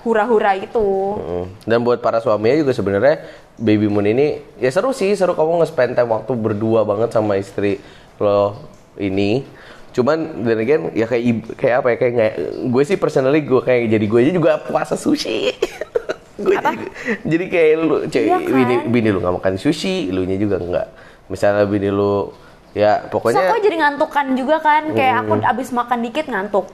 hura-hura 0.00 0.56
itu 0.56 0.88
Mm. 1.20 1.46
Dan 1.66 1.78
buat 1.84 2.00
para 2.00 2.18
suaminya 2.18 2.56
juga 2.56 2.72
sebenarnya 2.72 3.20
baby 3.60 3.86
moon 3.86 4.06
ini 4.06 4.40
ya 4.56 4.70
seru 4.72 4.96
sih, 4.96 5.12
seru 5.12 5.36
kamu 5.36 5.60
nge-spend 5.60 5.92
time 5.92 6.10
waktu 6.10 6.32
berdua 6.32 6.86
banget 6.88 7.12
sama 7.12 7.36
istri 7.36 7.76
lo 8.16 8.56
ini. 8.96 9.44
Cuman 9.90 10.46
dan 10.46 10.58
again 10.62 10.82
ya 10.94 11.04
kayak 11.04 11.22
kayak 11.58 11.74
apa 11.82 11.88
ya 11.92 11.96
kayak 11.98 12.12
nggak 12.16 12.32
gue 12.70 12.82
sih 12.86 12.96
personally 12.96 13.42
gue 13.42 13.60
kayak 13.60 13.90
jadi 13.90 14.04
gue 14.06 14.20
aja 14.22 14.32
juga 14.32 14.50
puasa 14.62 14.94
sushi. 14.96 15.52
gue 16.44 16.56
Apa? 16.56 16.72
jadi, 16.72 16.84
jadi 17.26 17.44
kayak 17.52 17.72
lu 17.76 17.96
cewek 18.08 18.24
Iya 18.24 18.38
kan? 18.40 18.54
bini, 18.56 18.74
bini 18.88 19.08
lu 19.12 19.18
nggak 19.20 19.34
makan 19.36 19.54
sushi, 19.60 20.08
lu 20.08 20.24
nya 20.24 20.40
juga 20.40 20.56
nggak. 20.56 20.88
Misalnya 21.28 21.68
bini 21.68 21.92
lu 21.92 22.32
ya 22.76 23.02
Terus 23.02 23.10
pokoknya 23.10 23.42
aku 23.50 23.56
jadi 23.62 23.76
ngantukan 23.82 24.26
juga 24.38 24.56
kan 24.62 24.82
kayak 24.94 25.14
aku 25.26 25.32
abis 25.42 25.68
makan 25.74 25.98
dikit 26.06 26.26
ngantuk 26.30 26.66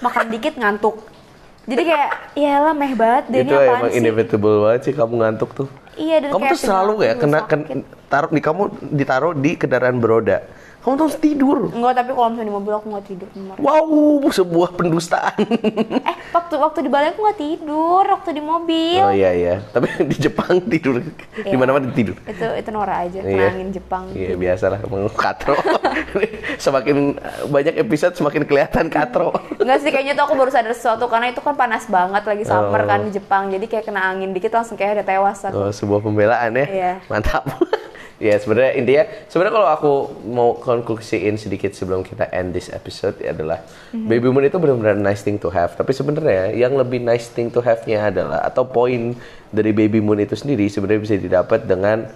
makan 0.00 0.26
dikit 0.32 0.54
ngantuk 0.56 0.96
jadi 1.62 1.82
kayak 1.86 2.10
ya 2.34 2.54
lah 2.58 2.74
meh 2.74 2.92
banget 2.98 3.24
deh 3.30 3.40
itu 3.46 3.54
ini 3.54 3.68
emang 3.70 3.90
sih 3.92 3.98
inevitable 4.02 4.56
banget 4.66 4.80
sih 4.82 4.92
kamu 4.98 5.14
ngantuk 5.22 5.50
tuh. 5.54 5.68
iya 5.94 6.16
dan 6.18 6.30
kamu 6.34 6.42
kayak 6.42 6.52
tuh 6.56 6.60
selalu 6.66 6.94
ya 7.06 7.12
kena 7.14 7.38
sakit. 7.46 7.50
ken- 7.70 7.86
taruh 8.10 8.30
di 8.34 8.40
kamu 8.42 8.62
ditaruh 8.90 9.32
di 9.36 9.50
kendaraan 9.54 9.96
beroda. 10.02 10.42
Kamu 10.82 10.92
tuh 10.92 11.04
harus 11.06 11.14
tidur. 11.16 11.70
enggak 11.70 11.94
tapi 11.94 12.10
kalau 12.10 12.26
misalnya 12.28 12.44
di 12.44 12.54
mobil 12.54 12.72
aku 12.72 12.86
nggak 12.88 13.06
tidur. 13.06 13.28
Wow, 13.56 13.86
sebuah 14.28 14.74
pendustaan. 14.74 15.38
eh 16.02 16.16
waktu 16.28 16.54
waktu 16.56 16.78
di 16.80 16.90
Bali 16.90 17.06
aku 17.08 17.22
nggak 17.22 17.38
tidur 17.38 18.04
waktu 18.04 18.30
di 18.32 18.42
mobil 18.42 18.98
oh 19.00 19.10
iya 19.10 19.30
iya, 19.30 19.54
tapi 19.64 19.86
di 20.10 20.16
Jepang 20.18 20.58
tidur 20.64 20.98
di 20.98 21.10
Iya. 21.44 21.54
mana-mana 21.54 21.86
tidur. 21.88 22.18
itu 22.24 22.42
itu 22.52 22.68
Nora 22.68 22.98
aja 23.00 23.14
Iya. 23.16 23.30
kena 23.30 23.44
angin 23.48 23.68
Jepang 23.70 24.02
Iya 24.10 24.34
biasalah 24.34 24.78
emang 24.80 25.06
katro. 25.08 25.54
semakin 26.58 27.14
banyak 27.46 27.74
episode 27.78 28.14
semakin 28.14 28.42
kelihatan 28.42 28.86
katro. 28.88 29.30
Enggak 29.56 29.78
sih 29.80 29.90
kayaknya 29.90 30.12
tuh 30.14 30.24
aku 30.24 30.34
baru 30.34 30.50
sadar 30.50 30.72
sesuatu 30.72 31.06
karena 31.06 31.30
itu 31.30 31.38
kan 31.38 31.54
panas 31.54 31.86
banget 31.86 32.22
lagi 32.22 32.42
summer 32.42 32.60
Oh. 32.74 32.88
kan 32.88 32.98
di 33.02 33.12
Jepang 33.12 33.48
jadi 33.48 33.64
kayak 33.64 33.84
kena 33.86 34.02
angin 34.04 34.30
dikit 34.30 34.50
langsung 34.50 34.74
kayak 34.74 34.98
ada 34.98 35.04
tewas 35.06 35.38
aku 35.40 35.54
Oh, 35.54 35.70
sebuah 35.70 36.00
pembelaan 36.00 36.50
ya. 36.52 36.66
Iya. 36.66 36.92
Mantap. 37.06 37.46
ya 38.22 38.38
sebenarnya 38.38 38.78
intinya 38.78 39.04
sebenarnya 39.26 39.54
kalau 39.58 39.68
aku 39.68 39.92
mau 40.30 40.54
konklusiin 40.54 41.34
sedikit 41.34 41.74
sebelum 41.74 42.06
kita 42.06 42.30
end 42.30 42.54
this 42.54 42.70
episode 42.70 43.18
ya 43.18 43.34
adalah 43.34 43.58
Mhm. 43.90 44.06
baby 44.06 44.30
moon 44.30 44.46
itu 44.46 44.56
benar-benar 44.56 44.94
nice 44.94 45.20
thing 45.20 45.36
to 45.36 45.50
have. 45.50 45.74
Tapi 45.74 45.90
sebenarnya 45.90 46.54
yang 46.54 46.72
lebih 46.72 47.02
nice 47.02 47.26
thing 47.26 47.50
to 47.50 47.58
have-nya 47.58 48.06
adalah 48.06 48.40
atau 48.40 48.62
poin 48.62 49.18
dari 49.50 49.74
baby 49.74 49.98
moon 49.98 50.16
itu 50.16 50.32
sendiri 50.32 50.64
sebenarnya 50.64 51.02
bisa 51.02 51.16
didapat 51.18 51.66
dengan 51.66 52.06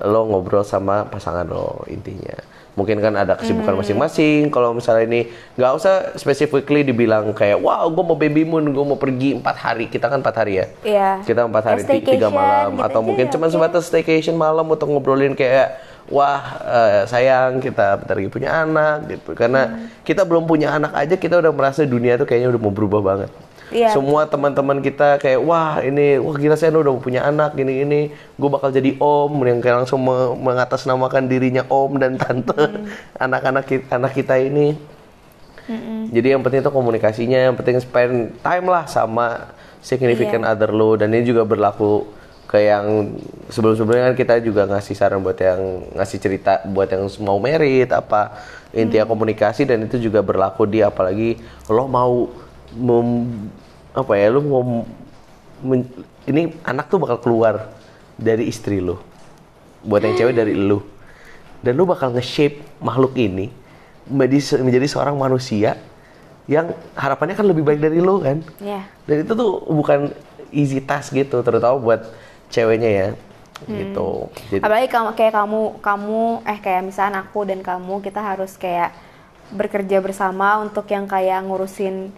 lo 0.00 0.24
ngobrol 0.24 0.62
sama 0.62 1.04
pasangan 1.04 1.44
lo 1.44 1.84
intinya. 1.86 2.38
Mungkin 2.72 3.04
kan 3.04 3.12
ada 3.12 3.36
Hmm. 3.36 3.40
kesibukan 3.44 3.76
masing-masing. 3.76 4.48
Kalau 4.48 4.72
misalnya 4.72 5.04
ini 5.04 5.20
nggak 5.54 5.72
usah 5.76 5.94
specifically 6.16 6.80
dibilang 6.80 7.28
kayak, 7.30 7.60
wow, 7.60 7.84
gue 7.84 8.00
mau 8.00 8.16
baby 8.16 8.48
moon, 8.48 8.64
gue 8.64 8.80
mau 8.82 8.96
pergi 8.96 9.36
empat 9.36 9.56
hari. 9.58 9.92
Kita 9.92 10.08
kan 10.08 10.24
empat 10.24 10.36
hari 10.40 10.56
ya. 10.56 10.66
Iya. 10.80 11.10
Kita 11.20 11.44
empat 11.44 11.64
hari 11.66 11.80
tiga 11.84 12.32
malam 12.32 12.72
gitu 12.72 12.86
atau 12.88 13.00
mungkin 13.04 13.28
ya, 13.28 13.30
cuma 13.30 13.46
oke. 13.46 13.52
sebatas 13.52 13.84
staycation 13.84 14.32
malam 14.32 14.64
untuk 14.64 14.88
ngobrolin 14.88 15.36
kayak 15.36 15.76
wah 16.08 16.40
eh, 16.64 17.00
sayang 17.04 17.60
kita 17.60 18.00
bentar 18.00 18.16
lagi 18.16 18.26
punya 18.26 18.64
anak 18.64 19.06
gitu 19.06 19.36
karena 19.36 19.68
Hmm. 19.68 19.86
kita 20.02 20.24
belum 20.24 20.44
punya 20.44 20.72
anak 20.72 20.96
aja 20.96 21.14
kita 21.14 21.38
udah 21.38 21.52
merasa 21.52 21.84
dunia 21.84 22.16
tuh 22.16 22.24
kayaknya 22.24 22.50
udah 22.50 22.58
mau 22.58 22.72
berubah 22.72 23.00
banget 23.00 23.30
Iya. 23.72 23.90
semua 23.90 24.28
teman-teman 24.28 24.78
kita 24.78 25.16
kayak 25.16 25.40
wah 25.40 25.80
ini 25.80 26.20
wah 26.20 26.36
gila 26.36 26.54
saya 26.54 26.70
udah 26.70 26.92
mau 26.92 27.00
punya 27.00 27.24
anak 27.24 27.56
gini 27.56 27.80
gini 27.80 28.00
gue 28.12 28.48
bakal 28.48 28.68
jadi 28.68 29.00
om 29.00 29.32
yang 29.42 29.58
kayak 29.58 29.82
langsung 29.82 30.04
me- 30.04 30.36
mengatasnamakan 30.36 31.24
dirinya 31.26 31.64
om 31.66 31.96
dan 31.96 32.14
tante 32.14 32.52
Hmm. 32.52 32.86
anak-anak 33.24 33.64
kita 33.64 33.96
anak 33.96 34.12
kita 34.12 34.36
ini 34.36 34.76
jadi 36.12 36.36
yang 36.36 36.42
penting 36.42 36.60
itu 36.60 36.68
komunikasinya, 36.68 37.38
yang 37.38 37.54
penting 37.54 37.78
spend 37.78 38.14
time 38.42 38.66
lah 38.66 38.84
sama 38.84 39.54
significant 39.80 40.42
Iya. 40.42 40.52
other 40.52 40.68
lo 40.68 40.98
dan 40.98 41.08
ini 41.08 41.24
juga 41.24 41.46
berlaku 41.46 42.04
ke 42.44 42.68
yang 42.68 43.16
sebelum-sebelumnya 43.48 44.12
kan 44.12 44.16
kita 44.18 44.34
juga 44.44 44.68
ngasih 44.68 44.92
saran 44.92 45.24
buat 45.24 45.38
yang 45.38 45.88
ngasih 45.96 46.18
cerita 46.20 46.60
buat 46.68 46.90
yang 46.90 47.08
mau 47.24 47.40
merit 47.40 47.88
apa 47.88 48.36
intinya 48.70 49.06
Hmm. 49.06 49.12
komunikasi 49.16 49.64
dan 49.64 49.80
itu 49.80 49.96
juga 49.96 50.20
berlaku 50.20 50.68
di 50.68 50.84
apalagi 50.84 51.40
lo 51.66 51.88
mau 51.88 52.28
mem, 52.74 53.08
apa 53.92 54.12
ya 54.16 54.32
lo 54.32 54.40
mau 54.40 54.62
men- 55.60 55.88
ini 56.24 56.54
anak 56.64 56.88
tuh 56.88 56.98
bakal 57.00 57.18
keluar 57.20 57.72
dari 58.16 58.48
istri 58.48 58.80
lo. 58.80 59.00
Buat 59.82 60.06
yang 60.06 60.14
cewek 60.16 60.34
dari 60.36 60.54
lu. 60.54 60.80
Dan 61.62 61.78
lu 61.78 61.86
bakal 61.86 62.10
nge-shape 62.14 62.58
makhluk 62.82 63.14
ini 63.14 63.50
menjadi, 64.06 64.62
menjadi 64.62 64.86
seorang 64.90 65.14
manusia 65.14 65.78
yang 66.50 66.74
harapannya 66.98 67.38
kan 67.38 67.46
lebih 67.46 67.62
baik 67.62 67.78
dari 67.78 68.02
lu 68.02 68.18
kan. 68.18 68.42
Iya. 68.58 68.82
Dan 69.06 69.16
itu 69.22 69.32
tuh 69.34 69.62
bukan 69.70 70.10
easy 70.50 70.82
task 70.82 71.14
gitu, 71.14 71.38
terutama 71.42 71.78
buat 71.78 72.00
ceweknya 72.50 72.90
ya. 72.90 73.08
Gitu. 73.62 74.08
Jadi 74.50 74.62
Apalagi 74.62 74.88
kamu 74.90 75.08
kayak 75.14 75.34
kamu 75.38 75.60
kamu 75.78 76.22
eh 76.42 76.58
kayak 76.58 76.82
misalnya 76.82 77.22
aku 77.22 77.46
dan 77.46 77.62
kamu 77.62 78.02
kita 78.02 78.18
harus 78.18 78.58
kayak 78.58 78.90
bekerja 79.54 80.02
bersama 80.02 80.58
untuk 80.58 80.90
yang 80.90 81.06
kayak 81.06 81.46
ngurusin 81.46 82.10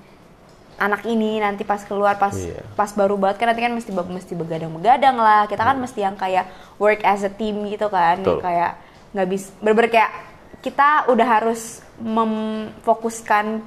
anak 0.74 1.02
ini 1.04 1.38
nanti 1.38 1.62
pas 1.62 1.80
keluar 1.80 2.16
pas 2.16 2.32
Iya. 2.32 2.62
pas 2.74 2.90
baru 2.90 3.14
banget 3.14 3.38
kan 3.38 3.46
nanti 3.46 3.62
kan 3.62 3.70
mesti 3.70 3.90
mesti 3.90 4.32
begadang-begadang 4.32 5.14
lah 5.14 5.46
kita 5.46 5.62
kan 5.62 5.76
mesti 5.76 6.00
yang 6.00 6.14
kayak 6.14 6.46
work 6.76 7.00
as 7.02 7.22
a 7.22 7.30
team 7.30 7.62
gitu 7.66 7.86
kan 7.86 8.18
Betul. 8.18 8.42
kayak 8.42 8.72
nggak 9.14 9.28
bisa 9.28 9.48
berber 9.58 9.86
kayak 9.86 10.10
kita 10.58 11.06
udah 11.06 11.28
harus 11.28 11.84
memfokuskan 12.00 13.62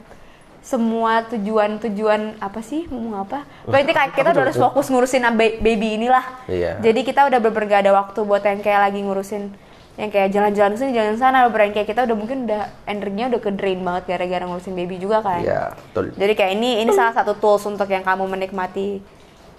semua 0.60 1.24
tujuan-tujuan 1.32 2.44
apa 2.44 2.60
sih 2.60 2.92
ngomong 2.92 3.24
apa? 3.24 3.48
Berarti 3.64 3.92
kayak 3.96 4.12
kita 4.12 4.36
udah 4.36 4.44
harus 4.44 4.60
fokus 4.60 4.92
ngurusin 4.92 5.24
ba- 5.32 5.56
baby 5.64 5.96
inilah. 5.96 6.26
Iya. 6.44 6.76
Jadi 6.84 7.08
kita 7.08 7.24
udah 7.24 7.40
gak 7.64 7.88
ada 7.88 7.96
waktu 7.96 8.20
buat 8.20 8.44
yang 8.44 8.60
kayak 8.60 8.92
lagi 8.92 9.00
ngurusin 9.00 9.56
yang 9.98 10.10
kayak 10.10 10.30
jalan-jalan 10.30 10.78
sini 10.78 10.94
jalan 10.94 11.18
sana 11.18 11.50
beneran 11.50 11.74
kayak 11.74 11.90
kita 11.90 12.06
udah 12.06 12.14
mungkin 12.14 12.46
udah 12.46 12.70
energinya 12.86 13.34
udah 13.34 13.42
ke 13.42 13.50
drain 13.52 13.82
banget 13.82 14.04
gara-gara 14.08 14.46
ngurusin 14.46 14.72
baby 14.72 14.98
juga 14.98 15.20
kan. 15.20 15.42
Iya, 15.42 15.74
betul. 15.74 16.14
Jadi 16.14 16.34
kayak 16.34 16.52
ini 16.54 16.70
ini 16.80 16.92
salah 16.92 17.12
satu 17.12 17.34
tools 17.34 17.66
untuk 17.66 17.86
yang 17.88 18.02
kamu 18.02 18.30
menikmati 18.30 19.02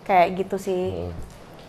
kayak 0.02 0.38
gitu 0.38 0.56
sih. 0.56 1.10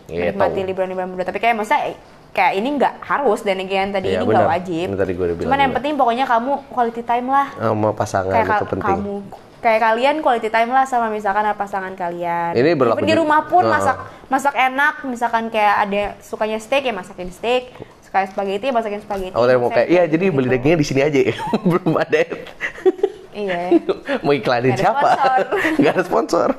Gitu. 0.06 0.22
Menikmati 0.22 0.62
liburan-liburan 0.62 1.10
berdua. 1.10 1.26
Tapi 1.26 1.38
kayak 1.38 1.54
maksudnya 1.54 1.98
kayak 2.30 2.52
ini 2.54 2.68
nggak 2.72 2.94
harus 3.00 3.42
dan 3.42 3.58
again 3.58 3.90
tadi 3.90 4.06
Iya, 4.08 4.22
ini 4.22 4.30
nggak 4.30 4.46
wajib. 4.48 4.86
Ini 4.86 4.96
tadi 4.96 5.12
gue 5.12 5.24
udah 5.24 5.36
Cuman 5.40 5.58
yang 5.58 5.66
juga. 5.66 5.76
penting 5.82 5.92
pokoknya 5.98 6.24
kamu 6.30 6.52
quality 6.70 7.02
time 7.02 7.26
lah 7.26 7.46
sama 7.52 7.88
pasangan 7.90 8.30
kayak 8.32 8.46
itu 8.46 8.54
ka- 8.54 8.70
penting. 8.70 8.86
kamu 8.86 9.14
kayak 9.60 9.80
kalian 9.82 10.16
quality 10.22 10.48
time 10.48 10.70
lah 10.70 10.84
sama 10.86 11.10
misalkan 11.10 11.42
sama 11.42 11.58
pasangan 11.58 11.92
kalian. 11.92 12.54
Ini 12.54 12.70
berlaku 12.72 13.02
Even 13.02 13.08
di 13.08 13.14
rumah 13.14 13.44
pun 13.44 13.60
Nah. 13.60 13.76
masak 13.76 13.96
masak 14.26 14.54
enak, 14.54 14.94
misalkan 15.04 15.44
kayak 15.46 15.74
ada 15.80 16.02
sukanya 16.18 16.56
steak 16.56 16.80
ya 16.80 16.94
masakin 16.94 17.28
steak, 17.28 17.74
suka 18.10 18.26
spaghetti 18.26 18.66
ya 18.66 18.74
masakin 18.74 18.98
spaghetti. 18.98 19.30
Tadi 19.32 19.54
mau 19.54 19.70
kayak, 19.70 19.86
iya 19.88 20.02
jadi 20.04 20.24
beli 20.28 20.44
Gitu. 20.44 20.54
dagingnya 20.56 20.76
di 20.76 20.86
sini 20.86 21.00
aja 21.00 21.20
ya. 21.22 21.34
Belum 21.64 21.94
ada. 21.94 22.18
Iya. 23.30 23.58
mau 24.26 24.34
iklanin 24.34 24.74
siapa? 24.74 25.10
Gak 25.78 25.92
ada 25.92 26.02
sponsor. 26.02 26.50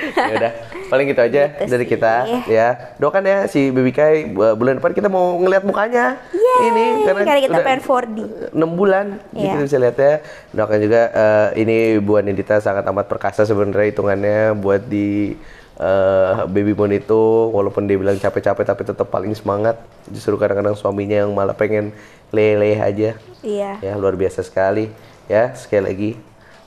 ya 0.00 0.32
udah, 0.32 0.52
paling 0.86 1.06
gitu 1.06 1.20
aja 1.20 1.42
Gitu 1.52 1.66
dari 1.68 1.84
sih. 1.84 1.90
kita 1.90 2.14
ya. 2.46 2.94
Doakan 2.96 3.22
ya 3.22 3.38
si 3.44 3.68
Baby 3.68 3.90
Kai 3.90 4.24
bu- 4.24 4.54
bulan 4.54 4.78
depan 4.78 4.90
kita 4.92 5.08
mau 5.08 5.34
ngeliat 5.36 5.62
mukanya. 5.62 6.22
Yeay, 6.30 6.62
ini 6.64 6.84
karena, 7.04 7.20
karena 7.26 7.42
kita 7.42 7.58
pengen 7.60 7.80
4D. 7.80 8.18
6 8.52 8.70
bulan 8.70 9.06
Iya. 9.32 9.50
gitu 9.52 9.62
bisa 9.66 9.76
lihat 9.76 9.96
ya. 9.98 10.14
Doakan 10.52 10.78
juga 10.78 11.00
eh, 11.10 11.48
ini 11.58 11.76
Bu 11.98 12.16
Anindita 12.16 12.58
sangat 12.58 12.86
amat 12.86 13.06
perkasa 13.06 13.42
sebenarnya 13.42 13.90
hitungannya 13.90 14.38
buat 14.54 14.86
di 14.86 15.34
eh, 15.80 16.32
Baby 16.52 16.76
Moon 16.76 16.92
itu 16.92 17.48
walaupun 17.50 17.88
dia 17.88 17.96
bilang 17.96 18.20
capek-capek 18.20 18.64
tapi 18.68 18.82
tetap 18.84 19.08
paling 19.08 19.32
semangat. 19.32 19.80
Justru 20.12 20.36
kadang-kadang 20.36 20.76
suaminya 20.76 21.24
yang 21.24 21.32
malah 21.32 21.56
pengen 21.56 21.96
leleh 22.30 22.76
aja. 22.76 23.16
Iya. 23.40 23.80
Ya, 23.80 23.92
luar 23.96 24.14
biasa 24.14 24.44
sekali. 24.44 24.92
Ya, 25.26 25.56
sekali 25.56 25.82
lagi 25.88 26.10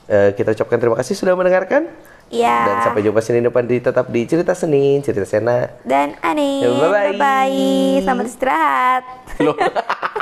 eh, 0.07 0.29
kita 0.35 0.51
ucapkan 0.51 0.79
terima 0.79 0.97
kasih 0.97 1.13
sudah 1.15 1.37
mendengarkan. 1.37 1.87
Iya. 2.33 2.57
Dan 2.65 2.75
sampai 2.81 3.01
jumpa 3.05 3.21
Senin 3.21 3.45
depan 3.45 3.61
di 3.69 3.77
tetap 3.77 4.09
di 4.09 4.25
Cerita 4.25 4.57
Senin, 4.57 5.05
Cerita 5.05 5.27
Sena. 5.27 5.69
Dan 5.85 6.17
aneh. 6.25 6.65
Ya, 6.65 6.69
bye-bye. 6.73 7.13
Bye 7.13 7.19
bye. 7.19 8.01
Selamat 8.01 8.25
istirahat. 8.25 9.03
Loh. 9.37 9.53